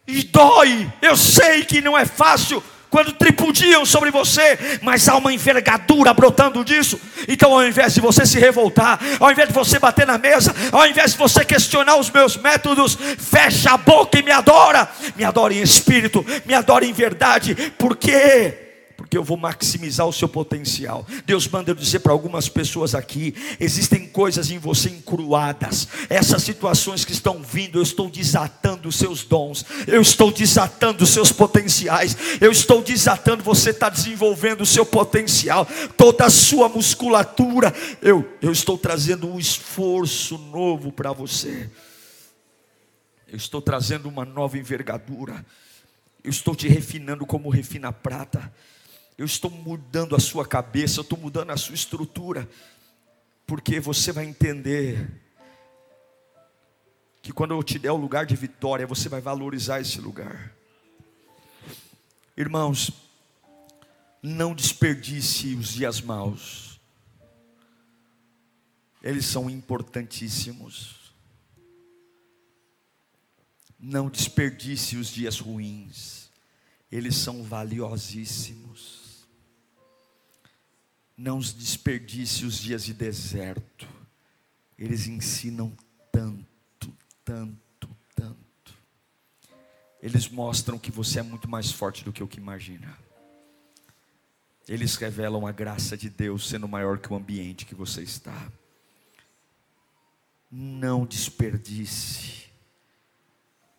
E 0.06 0.22
dói. 0.24 0.90
Eu 1.02 1.16
sei 1.16 1.64
que 1.64 1.80
não 1.80 1.96
é 1.96 2.04
fácil 2.04 2.62
quando 2.94 3.10
tripudiam 3.10 3.84
sobre 3.84 4.12
você, 4.12 4.78
mas 4.80 5.08
há 5.08 5.16
uma 5.16 5.32
envergadura 5.32 6.14
brotando 6.14 6.64
disso. 6.64 7.00
Então, 7.26 7.52
ao 7.52 7.66
invés 7.66 7.94
de 7.94 8.00
você 8.00 8.24
se 8.24 8.38
revoltar, 8.38 9.00
ao 9.18 9.32
invés 9.32 9.48
de 9.48 9.54
você 9.54 9.80
bater 9.80 10.06
na 10.06 10.16
mesa, 10.16 10.54
ao 10.70 10.86
invés 10.86 11.10
de 11.10 11.18
você 11.18 11.44
questionar 11.44 11.96
os 11.96 12.08
meus 12.08 12.36
métodos, 12.36 12.96
fecha 13.18 13.72
a 13.72 13.76
boca 13.76 14.16
e 14.16 14.22
me 14.22 14.30
adora. 14.30 14.88
Me 15.16 15.24
adora 15.24 15.52
em 15.52 15.60
espírito, 15.60 16.24
me 16.46 16.54
adora 16.54 16.84
em 16.84 16.92
verdade, 16.92 17.56
porque 17.76 18.63
porque 19.14 19.18
eu 19.18 19.22
vou 19.22 19.36
maximizar 19.36 20.08
o 20.08 20.12
seu 20.12 20.28
potencial. 20.28 21.06
Deus 21.24 21.46
manda 21.46 21.70
eu 21.70 21.74
dizer 21.74 22.00
para 22.00 22.10
algumas 22.10 22.48
pessoas 22.48 22.96
aqui: 22.96 23.32
existem 23.60 24.08
coisas 24.08 24.50
em 24.50 24.58
você 24.58 24.90
encruadas, 24.90 25.86
essas 26.10 26.42
situações 26.42 27.04
que 27.04 27.12
estão 27.12 27.40
vindo, 27.40 27.78
eu 27.78 27.82
estou 27.82 28.10
desatando 28.10 28.88
os 28.88 28.96
seus 28.96 29.22
dons, 29.22 29.64
eu 29.86 30.02
estou 30.02 30.32
desatando 30.32 31.04
os 31.04 31.10
seus 31.10 31.30
potenciais, 31.30 32.16
eu 32.40 32.50
estou 32.50 32.82
desatando, 32.82 33.44
você 33.44 33.70
está 33.70 33.88
desenvolvendo 33.88 34.62
o 34.62 34.66
seu 34.66 34.84
potencial, 34.84 35.64
toda 35.96 36.24
a 36.24 36.30
sua 36.30 36.68
musculatura, 36.68 37.72
eu, 38.02 38.28
eu 38.42 38.50
estou 38.50 38.76
trazendo 38.76 39.28
um 39.28 39.38
esforço 39.38 40.38
novo 40.38 40.90
para 40.90 41.12
você, 41.12 41.70
eu 43.28 43.36
estou 43.36 43.62
trazendo 43.62 44.08
uma 44.08 44.24
nova 44.24 44.58
envergadura. 44.58 45.44
Eu 46.22 46.30
estou 46.30 46.56
te 46.56 46.66
refinando 46.66 47.26
como 47.26 47.50
refina 47.50 47.92
prata. 47.92 48.50
Eu 49.16 49.26
estou 49.26 49.50
mudando 49.50 50.16
a 50.16 50.20
sua 50.20 50.46
cabeça, 50.46 50.98
eu 50.98 51.02
estou 51.02 51.18
mudando 51.18 51.50
a 51.50 51.56
sua 51.56 51.74
estrutura, 51.74 52.48
porque 53.46 53.78
você 53.78 54.10
vai 54.10 54.24
entender 54.24 55.08
que 57.22 57.32
quando 57.32 57.54
eu 57.54 57.62
te 57.62 57.78
der 57.78 57.92
o 57.92 57.96
lugar 57.96 58.26
de 58.26 58.34
vitória, 58.34 58.86
você 58.86 59.08
vai 59.08 59.20
valorizar 59.20 59.80
esse 59.80 60.00
lugar. 60.00 60.52
Irmãos, 62.36 62.90
não 64.20 64.54
desperdice 64.54 65.54
os 65.54 65.68
dias 65.68 66.00
maus, 66.00 66.80
eles 69.02 69.26
são 69.26 69.48
importantíssimos. 69.48 71.04
Não 73.78 74.08
desperdice 74.08 74.96
os 74.96 75.08
dias 75.08 75.38
ruins, 75.38 76.30
eles 76.90 77.14
são 77.16 77.42
valiosíssimos. 77.42 79.03
Não 81.16 81.38
desperdice 81.38 82.44
os 82.44 82.58
dias 82.58 82.84
de 82.84 82.92
deserto. 82.92 83.88
Eles 84.76 85.06
ensinam 85.06 85.76
tanto, 86.10 86.92
tanto, 87.24 87.88
tanto. 88.14 88.74
Eles 90.02 90.28
mostram 90.28 90.78
que 90.78 90.90
você 90.90 91.20
é 91.20 91.22
muito 91.22 91.48
mais 91.48 91.70
forte 91.70 92.04
do 92.04 92.12
que 92.12 92.22
o 92.22 92.28
que 92.28 92.38
imagina. 92.38 92.98
Eles 94.66 94.96
revelam 94.96 95.46
a 95.46 95.52
graça 95.52 95.96
de 95.96 96.10
Deus 96.10 96.48
sendo 96.48 96.66
maior 96.66 96.98
que 96.98 97.12
o 97.12 97.16
ambiente 97.16 97.66
que 97.66 97.74
você 97.74 98.02
está. 98.02 98.50
Não 100.50 101.06
desperdice. 101.06 102.44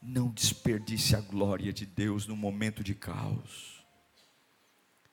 Não 0.02 0.30
desperdice 0.30 1.16
a 1.16 1.22
glória 1.22 1.74
de 1.74 1.86
Deus 1.86 2.28
no 2.28 2.36
momento 2.36 2.84
de 2.84 2.94
caos. 2.94 3.84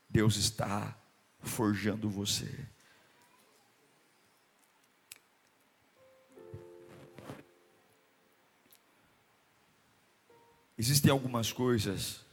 Deus 0.08 0.36
está 0.36 0.94
forjando 1.42 2.08
você. 2.08 2.66
Existem 10.78 11.10
algumas 11.10 11.52
coisas 11.52 12.24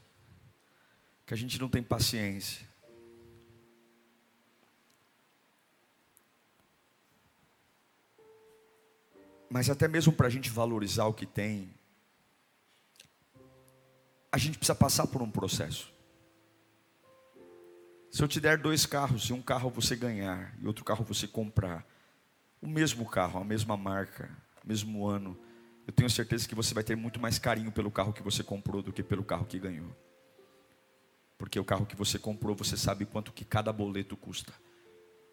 que 1.26 1.34
a 1.34 1.38
gente 1.38 1.60
não 1.60 1.70
tem 1.70 1.84
paciência. 1.84 2.68
Mas 9.50 9.70
até 9.70 9.88
mesmo 9.88 10.14
para 10.14 10.28
a 10.28 10.30
gente 10.30 10.50
valorizar 10.50 11.06
o 11.06 11.14
que 11.14 11.26
tem, 11.26 11.74
a 14.32 14.38
gente 14.38 14.58
precisa 14.58 14.76
passar 14.76 15.08
por 15.08 15.22
um 15.22 15.30
processo. 15.30 15.92
Se 18.12 18.24
eu 18.24 18.28
te 18.28 18.40
der 18.40 18.58
dois 18.58 18.86
carros 18.86 19.26
e 19.26 19.34
um 19.34 19.42
carro 19.42 19.70
você 19.70 19.96
ganhar 19.96 20.56
e 20.60 20.66
outro 20.66 20.84
carro 20.84 21.06
você 21.06 21.28
comprar, 21.28 21.86
o 22.62 22.68
mesmo 22.68 23.08
carro, 23.08 23.40
a 23.40 23.44
mesma 23.44 23.78
marca, 23.78 24.30
mesmo 24.66 25.06
ano, 25.06 25.38
eu 25.86 25.94
tenho 25.94 26.10
certeza 26.10 26.48
que 26.48 26.56
você 26.56 26.74
vai 26.74 26.84
ter 26.84 26.96
muito 26.96 27.20
mais 27.20 27.38
carinho 27.38 27.72
pelo 27.72 27.92
carro 27.92 28.12
que 28.12 28.24
você 28.24 28.44
comprou 28.44 28.82
do 28.82 28.92
que 28.92 29.04
pelo 29.04 29.24
carro 29.24 29.46
que 29.46 29.60
ganhou. 29.60 29.96
Porque 31.38 31.60
o 31.60 31.64
carro 31.64 31.86
que 31.86 31.96
você 31.96 32.18
comprou, 32.18 32.56
você 32.56 32.76
sabe 32.76 33.06
quanto 33.06 33.32
que 33.32 33.46
cada 33.46 33.72
boleto 33.72 34.18
custa. 34.18 34.54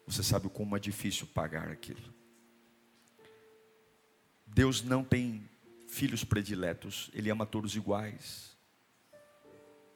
Você 0.05 0.23
sabe 0.23 0.47
como 0.47 0.77
é 0.77 0.79
difícil 0.79 1.27
pagar 1.27 1.69
aquilo. 1.69 2.13
Deus 4.45 4.83
não 4.83 5.03
tem 5.03 5.49
filhos 5.87 6.23
prediletos, 6.23 7.09
Ele 7.13 7.29
ama 7.29 7.45
todos 7.45 7.75
iguais. 7.75 8.55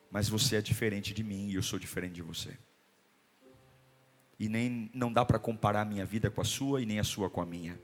Mas 0.09 0.27
você 0.27 0.57
é 0.57 0.61
diferente 0.61 1.13
de 1.13 1.23
mim 1.23 1.47
e 1.47 1.55
eu 1.55 1.63
sou 1.63 1.79
diferente 1.79 2.15
de 2.15 2.21
você 2.21 2.57
e 4.41 4.49
nem 4.49 4.89
não 4.91 5.13
dá 5.13 5.23
para 5.23 5.37
comparar 5.37 5.81
a 5.81 5.85
minha 5.85 6.03
vida 6.03 6.31
com 6.31 6.41
a 6.41 6.43
sua 6.43 6.81
e 6.81 6.85
nem 6.85 6.97
a 6.97 7.03
sua 7.03 7.29
com 7.29 7.41
a 7.41 7.45
minha. 7.45 7.79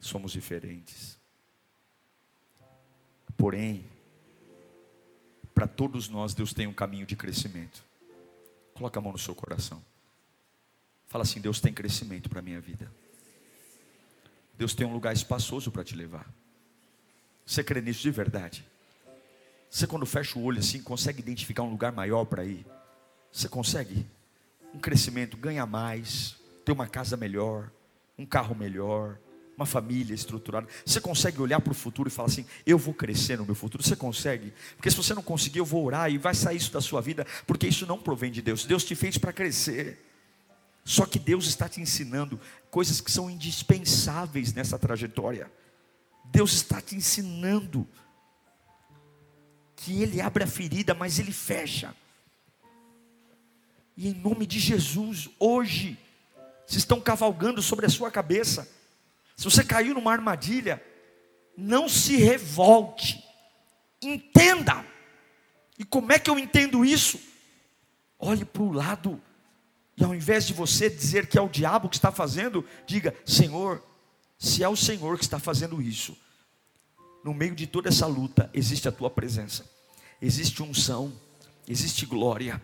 Somos 0.00 0.32
diferentes. 0.32 1.16
Porém, 3.36 3.86
para 5.54 5.68
todos 5.68 6.08
nós 6.08 6.34
Deus 6.34 6.52
tem 6.52 6.66
um 6.66 6.72
caminho 6.72 7.06
de 7.06 7.14
crescimento. 7.14 7.84
Coloca 8.74 8.98
a 8.98 9.00
mão 9.00 9.12
no 9.12 9.18
seu 9.18 9.36
coração. 9.36 9.80
Fala 11.06 11.22
assim: 11.22 11.40
Deus 11.40 11.60
tem 11.60 11.72
crescimento 11.72 12.28
para 12.28 12.40
a 12.40 12.42
minha 12.42 12.60
vida. 12.60 12.92
Deus 14.58 14.74
tem 14.74 14.84
um 14.84 14.92
lugar 14.92 15.12
espaçoso 15.12 15.70
para 15.70 15.84
te 15.84 15.94
levar. 15.94 16.28
Você 17.46 17.62
crê 17.62 17.80
nisso 17.80 18.02
de 18.02 18.10
verdade? 18.10 18.66
Você, 19.70 19.86
quando 19.86 20.06
fecha 20.06 20.36
o 20.40 20.42
olho 20.42 20.58
assim, 20.58 20.82
consegue 20.82 21.20
identificar 21.20 21.62
um 21.62 21.70
lugar 21.70 21.92
maior 21.92 22.24
para 22.24 22.44
ir? 22.44 22.66
Você 23.30 23.48
consegue? 23.48 24.04
Um 24.74 24.78
crescimento, 24.78 25.36
ganha 25.36 25.66
mais, 25.66 26.36
ter 26.64 26.72
uma 26.72 26.86
casa 26.86 27.16
melhor, 27.16 27.70
um 28.18 28.24
carro 28.24 28.54
melhor, 28.54 29.18
uma 29.56 29.66
família 29.66 30.14
estruturada. 30.14 30.66
Você 30.84 31.00
consegue 31.00 31.40
olhar 31.40 31.60
para 31.60 31.70
o 31.70 31.74
futuro 31.74 32.08
e 32.08 32.12
falar 32.12 32.28
assim: 32.28 32.46
eu 32.66 32.78
vou 32.78 32.94
crescer 32.94 33.36
no 33.38 33.44
meu 33.44 33.54
futuro? 33.54 33.82
Você 33.82 33.96
consegue? 33.96 34.52
Porque 34.76 34.90
se 34.90 34.96
você 34.96 35.14
não 35.14 35.22
conseguir, 35.22 35.58
eu 35.58 35.64
vou 35.64 35.84
orar 35.84 36.10
e 36.10 36.18
vai 36.18 36.34
sair 36.34 36.56
isso 36.56 36.72
da 36.72 36.80
sua 36.80 37.00
vida, 37.00 37.26
porque 37.46 37.66
isso 37.66 37.86
não 37.86 37.98
provém 37.98 38.30
de 38.30 38.42
Deus. 38.42 38.64
Deus 38.64 38.84
te 38.84 38.94
fez 38.94 39.18
para 39.18 39.32
crescer. 39.32 39.98
Só 40.84 41.06
que 41.06 41.18
Deus 41.18 41.46
está 41.46 41.68
te 41.68 41.80
ensinando 41.80 42.40
coisas 42.70 43.00
que 43.00 43.10
são 43.10 43.30
indispensáveis 43.30 44.52
nessa 44.52 44.78
trajetória. 44.78 45.50
Deus 46.24 46.52
está 46.54 46.80
te 46.80 46.96
ensinando 46.96 47.86
que 49.76 50.02
Ele 50.02 50.20
abre 50.20 50.42
a 50.42 50.46
ferida, 50.46 50.92
mas 50.94 51.18
Ele 51.18 51.32
fecha. 51.32 51.94
E 53.96 54.08
em 54.08 54.14
nome 54.14 54.46
de 54.46 54.58
Jesus, 54.58 55.28
hoje, 55.38 55.98
se 56.66 56.78
estão 56.78 57.00
cavalgando 57.00 57.60
sobre 57.60 57.86
a 57.86 57.88
sua 57.90 58.10
cabeça. 58.10 58.68
Se 59.36 59.44
você 59.44 59.62
caiu 59.62 59.94
numa 59.94 60.12
armadilha, 60.12 60.82
não 61.56 61.88
se 61.88 62.16
revolte. 62.16 63.22
Entenda. 64.00 64.84
E 65.78 65.84
como 65.84 66.12
é 66.12 66.18
que 66.18 66.30
eu 66.30 66.38
entendo 66.38 66.84
isso? 66.84 67.20
Olhe 68.18 68.44
para 68.44 68.62
o 68.62 68.72
lado. 68.72 69.20
E 69.96 70.04
ao 70.04 70.14
invés 70.14 70.46
de 70.46 70.54
você 70.54 70.88
dizer 70.88 71.26
que 71.26 71.36
é 71.36 71.42
o 71.42 71.48
diabo 71.48 71.88
que 71.88 71.96
está 71.96 72.10
fazendo, 72.10 72.64
diga: 72.86 73.14
Senhor, 73.26 73.82
se 74.38 74.62
é 74.62 74.68
o 74.68 74.76
Senhor 74.76 75.18
que 75.18 75.24
está 75.24 75.38
fazendo 75.38 75.82
isso, 75.82 76.16
no 77.22 77.34
meio 77.34 77.54
de 77.54 77.66
toda 77.66 77.88
essa 77.88 78.06
luta, 78.06 78.50
existe 78.54 78.88
a 78.88 78.92
tua 78.92 79.10
presença, 79.10 79.64
existe 80.20 80.62
unção, 80.62 81.12
existe 81.68 82.06
glória 82.06 82.60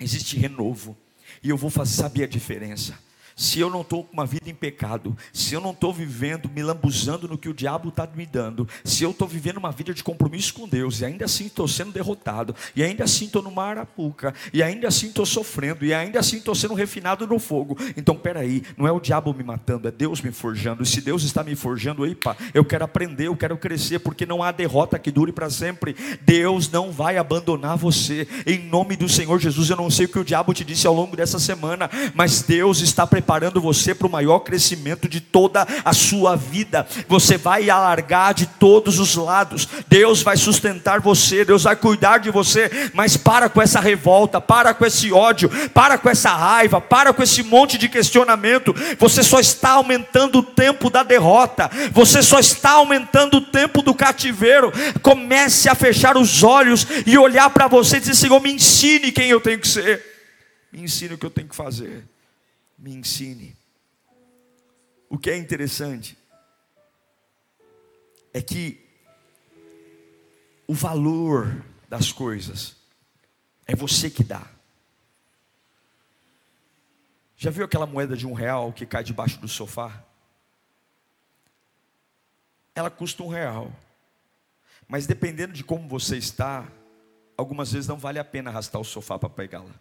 existe 0.00 0.36
renovo. 0.36 0.96
E 1.42 1.50
eu 1.50 1.56
vou 1.56 1.70
fazer, 1.70 1.94
saber 1.94 2.24
a 2.24 2.26
diferença 2.26 2.98
se 3.36 3.60
eu 3.60 3.68
não 3.68 3.80
estou 3.80 4.04
com 4.04 4.12
uma 4.12 4.26
vida 4.26 4.48
em 4.48 4.54
pecado, 4.54 5.16
se 5.32 5.54
eu 5.54 5.60
não 5.60 5.70
estou 5.70 5.92
vivendo, 5.92 6.48
me 6.48 6.62
lambuzando 6.62 7.28
no 7.28 7.36
que 7.36 7.48
o 7.48 7.54
diabo 7.54 7.88
está 7.88 8.08
me 8.14 8.26
dando, 8.26 8.68
se 8.84 9.02
eu 9.02 9.10
estou 9.10 9.26
vivendo 9.26 9.56
uma 9.56 9.72
vida 9.72 9.92
de 9.92 10.04
compromisso 10.04 10.54
com 10.54 10.68
Deus, 10.68 11.00
e 11.00 11.04
ainda 11.04 11.24
assim 11.24 11.46
estou 11.46 11.66
sendo 11.66 11.92
derrotado, 11.92 12.54
e 12.76 12.82
ainda 12.82 13.04
assim 13.04 13.26
estou 13.26 13.42
numa 13.42 13.64
arapuca, 13.64 14.32
e 14.52 14.62
ainda 14.62 14.88
assim 14.88 15.08
estou 15.08 15.26
sofrendo, 15.26 15.84
e 15.84 15.92
ainda 15.92 16.20
assim 16.20 16.36
estou 16.36 16.54
sendo 16.54 16.74
refinado 16.74 17.26
no 17.26 17.38
fogo, 17.38 17.76
então 17.96 18.14
peraí, 18.14 18.62
não 18.76 18.86
é 18.86 18.92
o 18.92 19.00
diabo 19.00 19.34
me 19.34 19.42
matando, 19.42 19.88
é 19.88 19.90
Deus 19.90 20.20
me 20.20 20.30
forjando, 20.30 20.82
e 20.82 20.86
se 20.86 21.00
Deus 21.00 21.24
está 21.24 21.42
me 21.42 21.56
forjando, 21.56 22.06
epa, 22.06 22.36
eu 22.52 22.64
quero 22.64 22.84
aprender, 22.84 23.26
eu 23.26 23.36
quero 23.36 23.56
crescer, 23.56 23.98
porque 23.98 24.24
não 24.24 24.42
há 24.42 24.52
derrota 24.52 24.98
que 24.98 25.10
dure 25.10 25.32
para 25.32 25.50
sempre, 25.50 25.96
Deus 26.22 26.70
não 26.70 26.92
vai 26.92 27.18
abandonar 27.18 27.76
você, 27.76 28.28
em 28.46 28.58
nome 28.58 28.96
do 28.96 29.08
Senhor 29.08 29.38
Jesus, 29.40 29.70
eu 29.70 29.76
não 29.76 29.90
sei 29.90 30.06
o 30.06 30.08
que 30.08 30.18
o 30.18 30.24
diabo 30.24 30.54
te 30.54 30.64
disse 30.64 30.86
ao 30.86 30.94
longo 30.94 31.16
dessa 31.16 31.38
semana, 31.38 31.90
mas 32.14 32.42
Deus 32.42 32.80
está 32.80 33.06
preparado 33.06 33.23
preparando 33.24 33.58
você 33.58 33.94
para 33.94 34.06
o 34.06 34.10
maior 34.10 34.40
crescimento 34.40 35.08
de 35.08 35.18
toda 35.18 35.66
a 35.82 35.94
sua 35.94 36.36
vida. 36.36 36.86
Você 37.08 37.38
vai 37.38 37.70
alargar 37.70 38.34
de 38.34 38.44
todos 38.44 38.98
os 38.98 39.14
lados. 39.14 39.66
Deus 39.88 40.20
vai 40.20 40.36
sustentar 40.36 41.00
você, 41.00 41.42
Deus 41.42 41.62
vai 41.62 41.74
cuidar 41.74 42.18
de 42.18 42.30
você, 42.30 42.90
mas 42.92 43.16
para 43.16 43.48
com 43.48 43.62
essa 43.62 43.80
revolta, 43.80 44.42
para 44.42 44.74
com 44.74 44.84
esse 44.84 45.10
ódio, 45.10 45.48
para 45.70 45.96
com 45.96 46.10
essa 46.10 46.34
raiva, 46.34 46.82
para 46.82 47.14
com 47.14 47.22
esse 47.22 47.42
monte 47.42 47.78
de 47.78 47.88
questionamento. 47.88 48.74
Você 48.98 49.22
só 49.22 49.40
está 49.40 49.70
aumentando 49.70 50.40
o 50.40 50.42
tempo 50.42 50.90
da 50.90 51.02
derrota. 51.02 51.70
Você 51.92 52.22
só 52.22 52.38
está 52.38 52.72
aumentando 52.72 53.38
o 53.38 53.40
tempo 53.40 53.80
do 53.80 53.94
cativeiro. 53.94 54.70
Comece 55.00 55.66
a 55.70 55.74
fechar 55.74 56.18
os 56.18 56.42
olhos 56.42 56.86
e 57.06 57.16
olhar 57.16 57.48
para 57.48 57.68
você 57.68 57.96
e 57.96 58.00
dizer: 58.00 58.16
Senhor, 58.16 58.38
me 58.40 58.52
ensine 58.52 59.10
quem 59.10 59.30
eu 59.30 59.40
tenho 59.40 59.58
que 59.58 59.68
ser. 59.68 60.04
Me 60.70 60.82
ensine 60.82 61.14
o 61.14 61.18
que 61.18 61.24
eu 61.24 61.30
tenho 61.30 61.48
que 61.48 61.56
fazer. 61.56 62.04
Me 62.84 62.92
ensine. 62.92 63.56
O 65.08 65.16
que 65.16 65.30
é 65.30 65.38
interessante 65.38 66.18
é 68.30 68.42
que 68.42 68.78
o 70.68 70.74
valor 70.74 71.64
das 71.88 72.12
coisas 72.12 72.76
é 73.66 73.74
você 73.74 74.10
que 74.10 74.22
dá. 74.22 74.46
Já 77.38 77.50
viu 77.50 77.64
aquela 77.64 77.86
moeda 77.86 78.14
de 78.14 78.26
um 78.26 78.34
real 78.34 78.70
que 78.70 78.84
cai 78.84 79.02
debaixo 79.02 79.40
do 79.40 79.48
sofá? 79.48 80.04
Ela 82.74 82.90
custa 82.90 83.22
um 83.22 83.28
real. 83.28 83.72
Mas 84.86 85.06
dependendo 85.06 85.54
de 85.54 85.64
como 85.64 85.88
você 85.88 86.18
está, 86.18 86.70
algumas 87.34 87.72
vezes 87.72 87.88
não 87.88 87.96
vale 87.96 88.18
a 88.18 88.24
pena 88.24 88.50
arrastar 88.50 88.78
o 88.78 88.84
sofá 88.84 89.18
para 89.18 89.30
pegá-la 89.30 89.74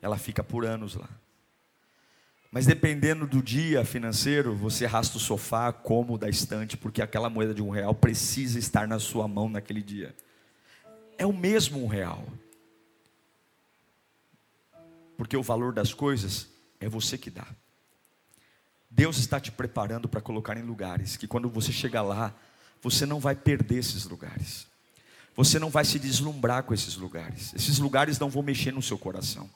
ela 0.00 0.18
fica 0.18 0.42
por 0.42 0.64
anos 0.64 0.94
lá. 0.94 1.08
Mas 2.50 2.66
dependendo 2.66 3.26
do 3.26 3.40
dia 3.40 3.84
financeiro, 3.84 4.54
você 4.56 4.84
arrasta 4.84 5.16
o 5.16 5.20
sofá 5.20 5.72
como 5.72 6.18
da 6.18 6.28
estante, 6.28 6.76
porque 6.76 7.00
aquela 7.00 7.30
moeda 7.30 7.54
de 7.54 7.62
um 7.62 7.70
real 7.70 7.94
precisa 7.94 8.58
estar 8.58 8.88
na 8.88 8.98
sua 8.98 9.28
mão 9.28 9.48
naquele 9.48 9.82
dia. 9.82 10.14
É 11.16 11.24
o 11.24 11.32
mesmo 11.32 11.82
um 11.82 11.86
real. 11.86 12.26
Porque 15.16 15.36
o 15.36 15.42
valor 15.42 15.72
das 15.72 15.94
coisas 15.94 16.48
é 16.80 16.88
você 16.88 17.16
que 17.16 17.30
dá. 17.30 17.46
Deus 18.90 19.18
está 19.18 19.38
te 19.38 19.52
preparando 19.52 20.08
para 20.08 20.20
colocar 20.20 20.56
em 20.56 20.62
lugares 20.62 21.16
que 21.16 21.28
quando 21.28 21.48
você 21.48 21.70
chegar 21.70 22.02
lá, 22.02 22.34
você 22.82 23.06
não 23.06 23.20
vai 23.20 23.36
perder 23.36 23.78
esses 23.78 24.04
lugares. 24.06 24.66
Você 25.36 25.60
não 25.60 25.70
vai 25.70 25.84
se 25.84 25.98
deslumbrar 25.98 26.64
com 26.64 26.74
esses 26.74 26.96
lugares. 26.96 27.54
Esses 27.54 27.78
lugares 27.78 28.18
não 28.18 28.28
vão 28.28 28.42
mexer 28.42 28.72
no 28.72 28.82
seu 28.82 28.98
coração. 28.98 29.48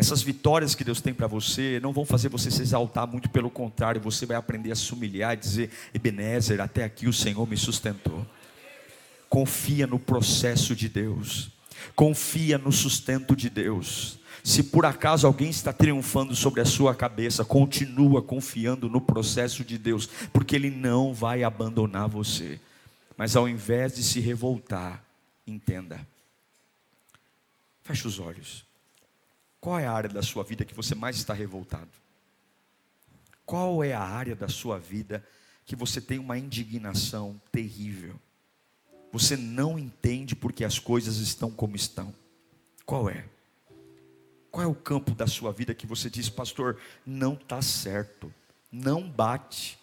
Essas 0.00 0.22
vitórias 0.22 0.74
que 0.74 0.82
Deus 0.82 1.02
tem 1.02 1.12
para 1.12 1.26
você 1.26 1.78
não 1.82 1.92
vão 1.92 2.06
fazer 2.06 2.30
você 2.30 2.50
se 2.50 2.62
exaltar, 2.62 3.06
muito 3.06 3.28
pelo 3.28 3.50
contrário, 3.50 4.00
você 4.00 4.24
vai 4.24 4.34
aprender 4.34 4.72
a 4.72 4.74
se 4.74 4.94
humilhar 4.94 5.34
e 5.34 5.36
dizer: 5.36 5.70
Ebenezer, 5.92 6.58
até 6.58 6.84
aqui 6.84 7.06
o 7.06 7.12
Senhor 7.12 7.46
me 7.46 7.54
sustentou. 7.54 8.26
Confia 9.28 9.86
no 9.86 9.98
processo 9.98 10.74
de 10.74 10.88
Deus, 10.88 11.50
confia 11.94 12.56
no 12.56 12.72
sustento 12.72 13.36
de 13.36 13.50
Deus. 13.50 14.18
Se 14.42 14.62
por 14.62 14.86
acaso 14.86 15.26
alguém 15.26 15.50
está 15.50 15.70
triunfando 15.70 16.34
sobre 16.34 16.62
a 16.62 16.64
sua 16.64 16.94
cabeça, 16.94 17.44
continua 17.44 18.22
confiando 18.22 18.88
no 18.88 19.02
processo 19.02 19.62
de 19.62 19.76
Deus, 19.76 20.08
porque 20.32 20.56
Ele 20.56 20.70
não 20.70 21.12
vai 21.12 21.42
abandonar 21.42 22.08
você. 22.08 22.58
Mas 23.18 23.36
ao 23.36 23.46
invés 23.46 23.96
de 23.96 24.02
se 24.02 24.18
revoltar, 24.18 25.04
entenda. 25.46 26.00
Feche 27.82 28.08
os 28.08 28.18
olhos. 28.18 28.69
Qual 29.60 29.78
é 29.78 29.86
a 29.86 29.92
área 29.92 30.08
da 30.08 30.22
sua 30.22 30.42
vida 30.42 30.64
que 30.64 30.74
você 30.74 30.94
mais 30.94 31.16
está 31.16 31.34
revoltado? 31.34 31.90
Qual 33.44 33.84
é 33.84 33.92
a 33.92 34.00
área 34.00 34.34
da 34.34 34.48
sua 34.48 34.78
vida 34.78 35.24
que 35.66 35.76
você 35.76 36.00
tem 36.00 36.18
uma 36.18 36.38
indignação 36.38 37.40
terrível? 37.52 38.14
Você 39.12 39.36
não 39.36 39.78
entende 39.78 40.34
porque 40.34 40.64
as 40.64 40.78
coisas 40.78 41.16
estão 41.18 41.50
como 41.50 41.76
estão. 41.76 42.14
Qual 42.86 43.10
é? 43.10 43.26
Qual 44.50 44.64
é 44.64 44.66
o 44.66 44.74
campo 44.74 45.14
da 45.14 45.26
sua 45.26 45.52
vida 45.52 45.74
que 45.74 45.86
você 45.86 46.08
diz, 46.08 46.28
pastor, 46.28 46.80
não 47.04 47.34
está 47.34 47.60
certo, 47.60 48.32
não 48.70 49.08
bate. 49.08 49.78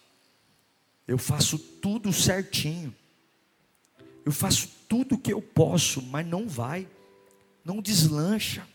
Eu 1.06 1.18
faço 1.18 1.58
tudo 1.58 2.12
certinho. 2.12 2.94
Eu 4.24 4.32
faço 4.32 4.68
tudo 4.88 5.14
o 5.14 5.18
que 5.18 5.32
eu 5.32 5.40
posso, 5.40 6.02
mas 6.02 6.26
não 6.26 6.48
vai, 6.48 6.88
não 7.64 7.80
deslancha. 7.80 8.66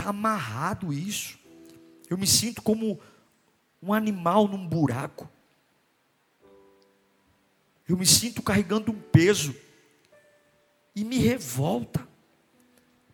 Está 0.00 0.08
amarrado 0.08 0.94
isso. 0.94 1.38
Eu 2.08 2.16
me 2.16 2.26
sinto 2.26 2.62
como 2.62 2.98
um 3.82 3.92
animal 3.92 4.48
num 4.48 4.66
buraco. 4.66 5.30
Eu 7.86 7.98
me 7.98 8.06
sinto 8.06 8.40
carregando 8.40 8.92
um 8.92 8.98
peso. 8.98 9.54
E 10.96 11.04
me 11.04 11.18
revolta. 11.18 12.08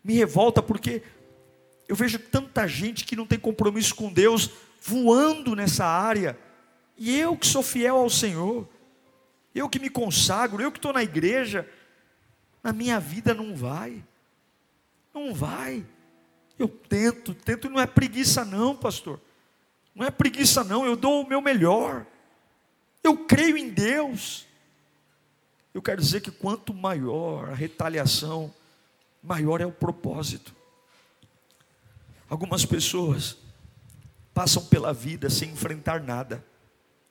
Me 0.01 0.13
revolta 0.13 0.63
porque 0.63 1.03
eu 1.89 1.95
vejo 1.95 2.19
tanta 2.19 2.65
gente 2.65 3.03
que 3.03 3.17
não 3.17 3.27
tem 3.27 3.37
compromisso 3.37 3.93
com 3.93 4.11
Deus 4.11 4.49
voando 4.81 5.57
nessa 5.57 5.85
área. 5.85 6.39
E 6.95 7.19
eu 7.19 7.35
que 7.35 7.47
sou 7.47 7.61
fiel 7.61 7.97
ao 7.97 8.09
Senhor, 8.09 8.65
eu 9.53 9.67
que 9.67 9.77
me 9.77 9.89
consagro, 9.89 10.63
eu 10.63 10.71
que 10.71 10.77
estou 10.77 10.93
na 10.93 11.03
igreja, 11.03 11.69
na 12.63 12.71
minha 12.71 12.97
vida 12.97 13.33
não 13.33 13.53
vai. 13.53 14.01
Não 15.13 15.33
vai. 15.33 15.85
Eu 16.57 16.67
tento, 16.67 17.33
tento, 17.33 17.69
não 17.69 17.79
é 17.79 17.85
preguiça, 17.85 18.43
não, 18.43 18.75
pastor. 18.75 19.19
Não 19.93 20.05
é 20.05 20.11
preguiça, 20.11 20.63
não, 20.63 20.85
eu 20.85 20.95
dou 20.95 21.23
o 21.23 21.27
meu 21.27 21.41
melhor. 21.41 22.05
Eu 23.03 23.25
creio 23.25 23.57
em 23.57 23.69
Deus. 23.69 24.45
Eu 25.73 25.81
quero 25.81 26.01
dizer 26.01 26.21
que 26.21 26.31
quanto 26.31 26.73
maior 26.73 27.49
a 27.49 27.53
retaliação, 27.53 28.53
maior 29.21 29.61
é 29.61 29.65
o 29.65 29.71
propósito. 29.71 30.55
Algumas 32.29 32.65
pessoas 32.65 33.37
passam 34.33 34.65
pela 34.65 34.93
vida 34.93 35.29
sem 35.29 35.51
enfrentar 35.51 36.01
nada, 36.01 36.45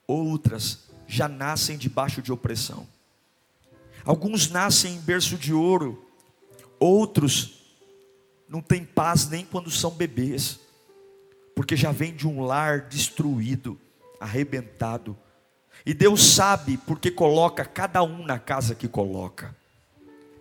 outras 0.07 0.85
já 1.07 1.29
nascem 1.29 1.79
debaixo 1.79 2.21
de 2.21 2.33
opressão. 2.33 2.87
Alguns 4.05 4.49
nascem 4.49 4.95
em 4.95 5.01
berço 5.01 5.37
de 5.37 5.53
ouro, 5.53 6.07
outros 6.79 7.66
não 8.49 8.61
tem 8.61 8.85
paz 8.85 9.29
nem 9.29 9.45
quando 9.45 9.71
são 9.71 9.91
bebês, 9.91 10.61
porque 11.55 11.77
já 11.77 11.91
vem 11.91 12.15
de 12.15 12.27
um 12.27 12.43
lar 12.43 12.83
destruído, 12.83 13.79
arrebentado. 14.21 15.17
E 15.85 15.93
Deus 15.93 16.25
sabe 16.25 16.77
porque 16.77 17.11
coloca 17.11 17.65
cada 17.65 18.03
um 18.03 18.25
na 18.25 18.39
casa 18.39 18.75
que 18.75 18.89
coloca. 18.89 19.55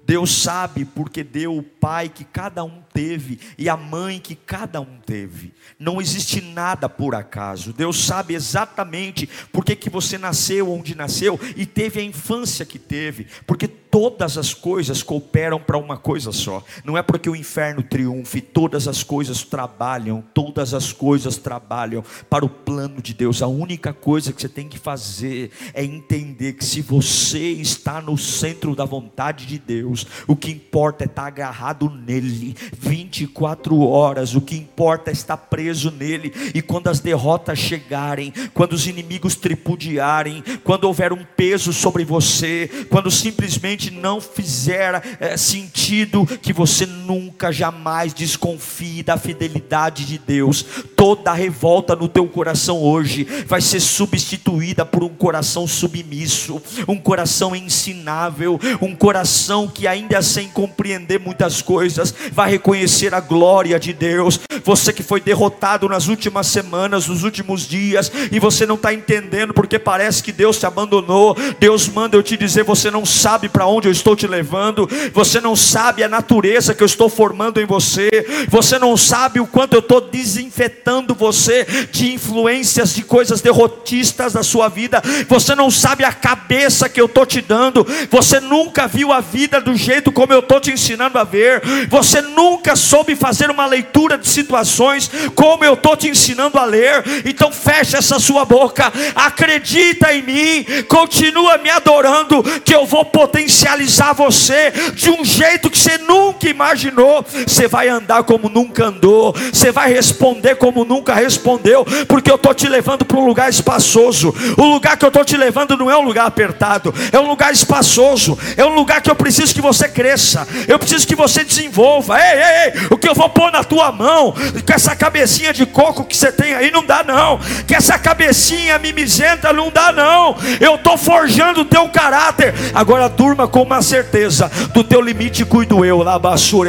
Deus 0.05 0.31
sabe 0.31 0.85
porque 0.85 1.23
deu 1.23 1.63
pai 1.85 2.09
que 2.09 2.23
cada 2.23 2.63
um 2.63 2.81
teve 2.91 3.37
e 3.59 3.69
a 3.69 3.77
mãe 3.77 4.19
que 4.19 4.33
cada 4.33 4.81
um 4.81 4.97
teve. 5.05 5.53
Não 5.77 6.01
existe 6.01 6.41
nada 6.41 6.89
por 6.89 7.13
acaso. 7.13 7.71
Deus 7.71 8.05
sabe 8.05 8.33
exatamente 8.33 9.29
porque 9.51 9.75
que 9.75 9.87
você 9.87 10.17
nasceu 10.17 10.71
onde 10.73 10.95
nasceu 10.95 11.39
e 11.55 11.63
teve 11.63 11.99
a 11.99 12.03
infância 12.03 12.65
que 12.65 12.79
teve, 12.79 13.27
porque 13.45 13.67
todas 13.67 14.35
as 14.37 14.53
coisas 14.53 15.03
cooperam 15.03 15.59
para 15.59 15.77
uma 15.77 15.95
coisa 15.95 16.31
só. 16.31 16.63
Não 16.83 16.97
é 16.97 17.03
porque 17.03 17.29
o 17.29 17.35
inferno 17.35 17.83
triunfe, 17.83 18.41
todas 18.41 18.87
as 18.87 19.03
coisas 19.03 19.43
trabalham, 19.43 20.23
todas 20.33 20.73
as 20.73 20.91
coisas 20.91 21.37
trabalham 21.37 22.03
para 22.29 22.43
o 22.43 22.49
plano 22.49 22.99
de 23.01 23.13
Deus. 23.13 23.41
A 23.41 23.47
única 23.47 23.93
coisa 23.93 24.33
que 24.33 24.41
você 24.41 24.49
tem 24.49 24.67
que 24.67 24.79
fazer 24.79 25.51
é 25.73 25.83
entender 25.83 26.53
que 26.53 26.65
se 26.65 26.81
você 26.81 27.51
está 27.51 28.01
no 28.01 28.17
centro 28.17 28.75
da 28.75 28.85
vontade 28.85 29.45
de 29.45 29.59
Deus, 29.59 30.07
o 30.27 30.35
que 30.35 30.51
importa 30.51 31.03
é 31.03 31.07
estar 31.07 31.27
agarrado 31.27 31.74
nele 31.83 32.55
24 32.77 33.79
horas, 33.79 34.35
o 34.35 34.41
que 34.41 34.55
importa 34.55 35.09
é 35.09 35.13
estar 35.13 35.37
preso 35.37 35.91
nele. 35.91 36.33
E 36.53 36.61
quando 36.61 36.87
as 36.87 36.99
derrotas 36.99 37.59
chegarem, 37.59 38.33
quando 38.53 38.73
os 38.73 38.87
inimigos 38.87 39.35
tripudiarem, 39.35 40.43
quando 40.63 40.85
houver 40.85 41.11
um 41.11 41.23
peso 41.35 41.73
sobre 41.73 42.03
você, 42.03 42.69
quando 42.89 43.11
simplesmente 43.11 43.91
não 43.91 44.21
fizer 44.21 45.17
é, 45.19 45.37
sentido, 45.37 46.25
que 46.41 46.53
você 46.53 46.85
nunca, 46.85 47.51
jamais 47.51 48.13
desconfie 48.13 49.03
da 49.03 49.17
fidelidade 49.17 50.05
de 50.05 50.17
Deus. 50.17 50.65
Toda 50.95 51.33
revolta 51.33 51.95
no 51.95 52.07
teu 52.07 52.27
coração 52.27 52.81
hoje 52.81 53.23
vai 53.45 53.61
ser 53.61 53.79
substituída 53.79 54.85
por 54.85 55.03
um 55.03 55.09
coração 55.09 55.67
submisso, 55.67 56.61
um 56.87 56.97
coração 56.97 57.55
ensinável, 57.55 58.59
um 58.81 58.95
coração 58.95 59.67
que, 59.67 59.87
ainda 59.87 60.21
sem 60.21 60.47
compreender 60.49 61.19
muitas 61.19 61.61
coisas, 61.65 62.13
vai 62.31 62.51
reconhecer 62.51 63.13
a 63.13 63.19
glória 63.19 63.79
de 63.79 63.91
Deus. 63.91 64.39
Você 64.63 64.93
que 64.93 65.03
foi 65.03 65.19
derrotado 65.19 65.89
nas 65.89 66.07
últimas 66.07 66.47
semanas, 66.47 67.07
nos 67.07 67.23
últimos 67.23 67.67
dias, 67.67 68.11
e 68.31 68.39
você 68.39 68.65
não 68.65 68.75
está 68.75 68.93
entendendo 68.93 69.53
porque 69.53 69.77
parece 69.77 70.23
que 70.23 70.31
Deus 70.31 70.57
te 70.57 70.65
abandonou. 70.65 71.35
Deus 71.59 71.87
manda 71.87 72.15
eu 72.15 72.23
te 72.23 72.37
dizer: 72.37 72.63
você 72.63 72.89
não 72.89 73.05
sabe 73.05 73.49
para 73.49 73.65
onde 73.65 73.87
eu 73.87 73.91
estou 73.91 74.15
te 74.15 74.27
levando, 74.27 74.87
você 75.13 75.41
não 75.41 75.55
sabe 75.55 76.03
a 76.03 76.07
natureza 76.07 76.73
que 76.73 76.83
eu 76.83 76.85
estou 76.85 77.09
formando 77.09 77.59
em 77.59 77.65
você, 77.65 78.09
você 78.47 78.77
não 78.77 78.95
sabe 78.95 79.39
o 79.39 79.47
quanto 79.47 79.73
eu 79.73 79.79
estou 79.79 79.99
desinfetando 79.99 81.15
você 81.15 81.65
de 81.91 82.13
influências 82.13 82.93
de 82.93 83.03
coisas 83.03 83.41
derrotistas 83.41 84.33
da 84.33 84.43
sua 84.43 84.69
vida, 84.69 85.01
você 85.27 85.55
não 85.55 85.71
sabe 85.71 86.03
a 86.03 86.13
cabeça 86.13 86.87
que 86.87 87.01
eu 87.01 87.05
estou 87.05 87.25
te 87.25 87.41
dando, 87.41 87.85
você 88.09 88.39
nunca 88.39 88.87
viu 88.87 89.11
a 89.11 89.21
vida 89.21 89.59
do 89.59 89.75
jeito 89.75 90.11
como 90.11 90.33
eu 90.33 90.39
estou 90.39 90.59
te 90.59 90.71
ensinando 90.71 91.17
a 91.17 91.23
ver, 91.23 91.54
você 91.89 92.21
nunca 92.21 92.75
soube 92.75 93.15
fazer 93.15 93.49
uma 93.49 93.65
leitura 93.65 94.17
de 94.17 94.27
situações 94.27 95.09
como 95.33 95.63
eu 95.63 95.73
estou 95.73 95.95
te 95.95 96.09
ensinando 96.09 96.57
a 96.57 96.65
ler, 96.65 97.03
então 97.25 97.51
fecha 97.51 97.97
essa 97.97 98.19
sua 98.19 98.45
boca, 98.45 98.91
acredita 99.15 100.13
em 100.13 100.21
mim, 100.21 100.65
continua 100.87 101.57
me 101.57 101.69
adorando, 101.69 102.43
que 102.63 102.73
eu 102.73 102.85
vou 102.85 103.05
potencializar 103.05 104.13
você 104.13 104.71
de 104.93 105.09
um 105.09 105.23
jeito 105.23 105.69
que 105.69 105.77
você 105.77 105.97
nunca 105.99 106.49
imaginou. 106.49 107.25
Você 107.45 107.67
vai 107.67 107.89
andar 107.89 108.23
como 108.23 108.49
nunca 108.49 108.85
andou, 108.85 109.33
você 109.51 109.71
vai 109.71 109.91
responder 109.91 110.55
como 110.55 110.85
nunca 110.85 111.13
respondeu, 111.13 111.85
porque 112.07 112.29
eu 112.29 112.35
estou 112.35 112.53
te 112.53 112.67
levando 112.67 113.05
para 113.05 113.17
um 113.17 113.25
lugar 113.25 113.49
espaçoso. 113.49 114.33
O 114.57 114.65
lugar 114.65 114.97
que 114.97 115.05
eu 115.05 115.09
estou 115.09 115.25
te 115.25 115.37
levando 115.37 115.77
não 115.77 115.89
é 115.89 115.97
um 115.97 116.03
lugar 116.03 116.25
apertado, 116.25 116.93
é 117.11 117.19
um 117.19 117.27
lugar 117.27 117.51
espaçoso, 117.53 118.37
é 118.55 118.65
um 118.65 118.75
lugar 118.75 119.01
que 119.01 119.09
eu 119.09 119.15
preciso 119.15 119.53
que 119.53 119.61
você 119.61 119.87
cresça, 119.87 120.47
eu 120.67 120.77
preciso 120.79 121.07
que 121.07 121.15
você 121.15 121.34
desenvolva. 121.43 122.19
Ei, 122.19 122.37
ei, 122.37 122.43
ei, 122.65 122.87
o 122.89 122.97
que 122.97 123.07
eu 123.07 123.15
vou 123.15 123.29
pôr 123.29 123.51
na 123.51 123.63
tua 123.63 123.91
mão, 123.91 124.31
com 124.31 124.73
essa 124.73 124.95
cabecinha 124.95 125.53
de 125.53 125.65
coco 125.65 126.05
que 126.05 126.15
você 126.15 126.31
tem 126.31 126.53
aí, 126.53 126.71
não 126.71 126.85
dá 126.85 127.03
não, 127.03 127.39
que 127.67 127.75
essa 127.75 127.97
cabecinha 127.97 128.77
mimizenta 128.79 129.51
não 129.51 129.69
dá 129.69 129.91
não. 129.91 130.35
Eu 130.59 130.75
estou 130.75 130.97
forjando 130.97 131.61
o 131.61 131.65
teu 131.65 131.87
caráter. 131.89 132.53
Agora 132.73 133.09
durma 133.09 133.47
com 133.47 133.61
uma 133.61 133.81
certeza: 133.81 134.51
do 134.73 134.83
teu 134.83 135.01
limite 135.01 135.45
cuido 135.45 135.83
eu. 135.83 136.03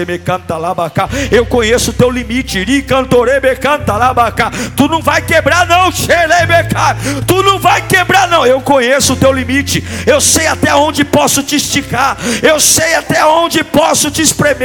me 0.07 0.19
canta 0.19 0.57
labacá. 0.57 1.09
Eu 1.31 1.47
conheço 1.47 1.91
o 1.91 1.95
teu 1.95 2.11
limite. 2.11 2.59
Iri 2.59 2.83
cantorebe 2.83 3.55
canta. 3.57 3.97
Tu 4.77 4.89
não 4.89 5.01
vai 5.01 5.23
quebrar, 5.23 5.67
não, 5.67 5.91
xerebeca. 5.93 6.97
Tu 7.27 7.43
não 7.43 7.59
vai 7.59 7.83
quebrar, 7.83 8.29
não. 8.29 8.47
Eu 8.47 8.61
conheço 8.61 9.13
o 9.13 9.17
teu 9.17 9.33
limite. 9.33 9.85
Eu 10.07 10.21
sei 10.21 10.47
até 10.47 10.75
onde 10.75 11.05
posso 11.05 11.43
te 11.43 11.57
esticar. 11.57 12.17
Eu 12.43 12.59
sei 12.61 12.95
até 12.95 13.25
onde 13.25 13.63
posso 13.65 14.11
te 14.11 14.23
espremer. 14.23 14.56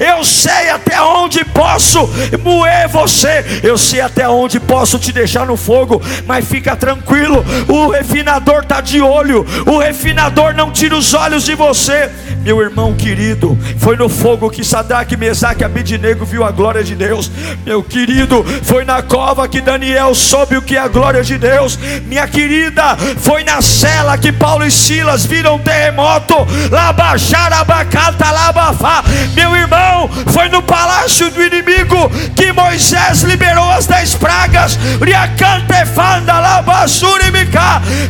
Eu 0.00 0.24
sei 0.24 0.70
até 0.70 1.00
onde 1.00 1.44
posso 1.44 2.08
moer 2.42 2.88
você. 2.88 3.60
Eu 3.62 3.76
sei 3.78 4.00
até 4.00 4.28
onde 4.28 4.58
posso 4.60 4.98
te 4.98 5.12
deixar 5.12 5.46
no 5.46 5.56
fogo. 5.56 6.02
Mas 6.26 6.46
fica 6.46 6.76
tranquilo, 6.76 7.44
o 7.68 7.88
refinador 7.90 8.62
está 8.62 8.80
de 8.80 9.00
olho. 9.00 9.46
O 9.66 9.78
refinador 9.78 10.54
não 10.54 10.70
tira 10.70 10.96
os 10.96 11.14
olhos 11.14 11.44
de 11.44 11.54
você. 11.54 12.10
Meu 12.42 12.60
irmão 12.60 12.94
querido, 12.94 13.58
foi 13.78 13.96
no 13.96 14.08
fogo 14.08 14.50
que 14.50 14.62
Sadraque, 14.62 15.16
Mesaque 15.16 15.62
e 15.62 15.64
Abidinego 15.64 16.26
viu 16.26 16.44
a 16.44 16.50
glória 16.50 16.84
de 16.84 16.94
Deus. 16.94 17.30
Meu 17.64 17.82
querido, 17.82 18.44
foi 18.62 18.84
na 18.84 19.02
cova 19.02 19.48
que 19.48 19.62
Daniel 19.62 20.14
soube 20.14 20.56
o 20.56 20.62
que 20.62 20.76
é 20.76 20.80
a 20.80 20.88
glória 20.88 21.22
de 21.22 21.38
Deus. 21.38 21.78
Minha 22.06 22.28
querida, 22.28 22.96
foi 23.18 23.44
na 23.44 23.62
cela 23.62 24.18
que 24.18 24.30
Paulo 24.30 24.66
e 24.66 24.70
Silas 24.70 25.24
viram 25.24 25.58
terremoto. 25.58 26.34
Labaxarabacata, 26.70 28.30
labafá. 28.30 29.02
Meu 29.34 29.54
irmão, 29.56 30.08
foi 30.32 30.48
no 30.48 30.62
palácio 30.62 31.30
do 31.30 31.42
inimigo 31.42 32.10
que 32.34 32.52
Moisés 32.52 33.22
liberou 33.22 33.70
as 33.70 33.86
dez 33.86 34.14
pragas. 34.14 34.78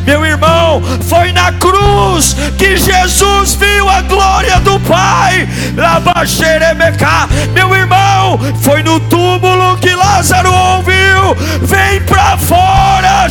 Meu 0.05 0.25
irmão, 0.25 0.83
foi 1.09 1.33
na 1.33 1.53
cruz 1.53 2.37
que 2.59 2.77
Jesus 2.77 3.55
viu 3.55 3.89
a 3.89 4.03
glória 4.03 4.61
do 4.61 4.79
Pai. 4.81 5.49
Meu 7.53 7.75
irmão, 7.75 8.39
foi 8.63 8.83
no 8.83 9.01
túmulo 9.01 9.77
que 9.79 9.95
Lázaro 9.95 10.53
ouviu. 10.53 11.35
Vem 11.63 12.01
para 12.03 12.37
fora, 12.37 13.29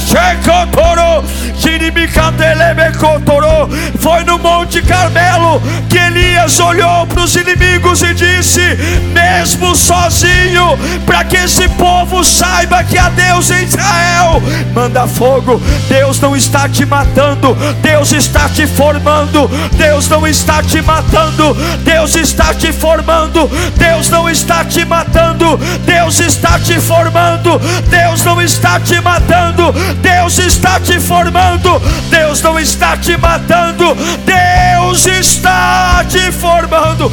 Foi 3.99 4.23
no 4.23 4.37
Monte 4.37 4.81
Carmelo 4.81 5.61
que 5.89 5.97
Elias 5.97 6.59
olhou 6.59 7.05
para 7.07 7.21
os 7.23 7.35
inimigos 7.35 7.82
e 7.91 8.13
disse: 8.13 8.61
Mesmo 9.13 9.75
sozinho, 9.75 10.77
para 11.05 11.23
que 11.23 11.37
esse 11.37 11.67
povo 11.69 12.23
saiba 12.23 12.83
que 12.83 12.97
há 12.97 13.09
Deus 13.09 13.51
em 13.51 13.63
Israel, 13.63 14.41
manda 14.73 15.07
fogo. 15.07 15.61
Deus 15.87 16.19
não 16.19 16.35
está 16.35 16.67
te 16.67 16.85
matando, 16.85 17.55
Deus 17.81 18.11
está 18.11 18.49
te 18.49 18.65
formando. 18.65 19.49
Deus 19.77 20.07
não 20.07 20.25
está 20.25 20.63
te 20.63 20.81
matando, 20.81 21.53
Deus 21.83 22.15
está 22.15 22.53
te 22.53 22.71
formando. 22.71 23.49
Deus 23.77 24.09
não 24.09 24.29
está 24.29 24.63
te 24.65 24.85
matando, 24.85 25.57
Deus 25.85 26.19
está 26.19 26.59
te 26.59 26.79
formando. 26.79 27.59
Deus 27.89 28.23
não 28.23 28.41
está 28.41 28.79
te 28.79 28.99
matando, 29.01 29.71
Deus 30.01 30.37
está 30.39 30.79
te 30.79 30.99
formando. 30.99 31.81
Deus 32.09 32.41
não 32.41 32.59
está 32.59 32.97
te 32.97 33.17
matando, 33.17 33.95
Deus 34.25 35.05
está 35.05 36.03
te 36.07 36.31
formando. 36.31 37.11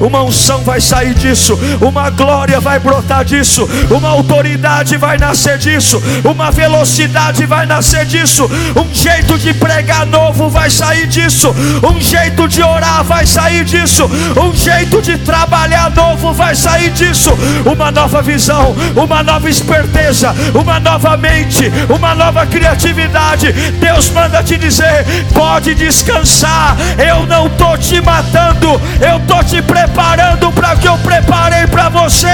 Uma 0.00 0.22
unção 0.22 0.62
vai 0.62 0.80
sair 0.80 1.14
disso, 1.14 1.58
uma 1.80 2.10
glória 2.10 2.60
vai 2.60 2.78
brotar 2.78 3.24
disso, 3.24 3.68
uma 3.90 4.08
autoridade 4.08 4.96
vai 4.96 5.18
nascer 5.18 5.58
disso, 5.58 6.02
uma 6.24 6.50
velocidade 6.50 7.44
vai 7.46 7.66
nascer 7.66 8.04
disso, 8.04 8.48
um 8.76 8.94
jeito 8.94 9.38
de 9.38 9.52
pregar 9.54 10.06
novo 10.06 10.48
vai 10.48 10.70
sair 10.70 11.06
disso, 11.06 11.54
um 11.82 12.00
jeito 12.00 12.48
de 12.48 12.62
orar 12.62 13.04
vai 13.04 13.26
sair 13.26 13.64
disso, 13.64 14.08
um 14.36 14.54
jeito 14.54 15.02
de 15.02 15.18
trabalhar 15.18 15.90
novo 15.90 16.32
vai 16.32 16.54
sair 16.54 16.90
disso, 16.90 17.30
uma 17.64 17.90
nova 17.90 18.22
visão, 18.22 18.74
uma 18.94 19.22
nova 19.22 19.48
esperteza, 19.48 20.34
uma 20.54 20.80
nova 20.80 21.16
mente, 21.16 21.70
uma 21.88 22.14
nova 22.14 22.46
criatividade. 22.46 23.52
Deus 23.52 24.10
manda 24.10 24.42
te 24.42 24.56
dizer: 24.56 25.04
pode 25.34 25.74
descansar, 25.74 26.76
eu 26.98 27.26
não 27.26 27.46
estou 27.46 27.76
te 27.78 28.00
matando, 28.00 28.80
eu 29.00 29.18
estou 29.18 29.42
te 29.44 29.62
preparando 29.62 30.50
para 30.52 30.74
o 30.74 30.78
que 30.78 30.88
eu 30.88 30.98
preparei 30.98 31.66
para 31.66 31.88
você. 31.88 32.28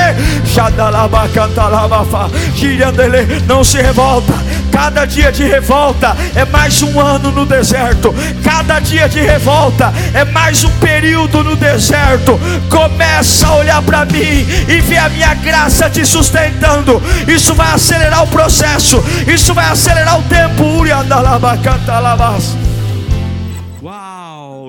Não 3.47 3.65
se 3.65 3.81
revolta, 3.81 4.33
cada 4.71 5.05
dia 5.05 5.33
de 5.33 5.45
revolta 5.45 6.17
é 6.35 6.45
mais 6.45 6.83
um 6.83 7.01
ano 7.01 7.31
no 7.31 7.47
deserto, 7.47 8.15
cada 8.43 8.81
dia 8.81 9.09
de 9.09 9.21
revolta 9.21 9.93
é 10.15 10.25
mais 10.25 10.65
um 10.65 10.71
período 10.79 11.43
no 11.43 11.57
deserto. 11.57 12.39
Começa 12.69 13.47
a 13.47 13.55
olhar 13.57 13.83
para 13.83 14.05
mim 14.05 14.47
e 14.69 14.81
ver 14.81 14.99
a 14.99 15.09
minha 15.09 15.35
graça 15.35 15.91
te 15.91 16.05
sustentando. 16.05 17.03
Isso 17.27 17.55
vai 17.55 17.73
acelerar 17.73 18.23
o 18.25 18.29
processo, 18.29 19.03
isso 19.27 19.55
vai 19.55 19.67
acelerar 19.67 20.19
o 20.19 20.23
tempo. 20.23 20.63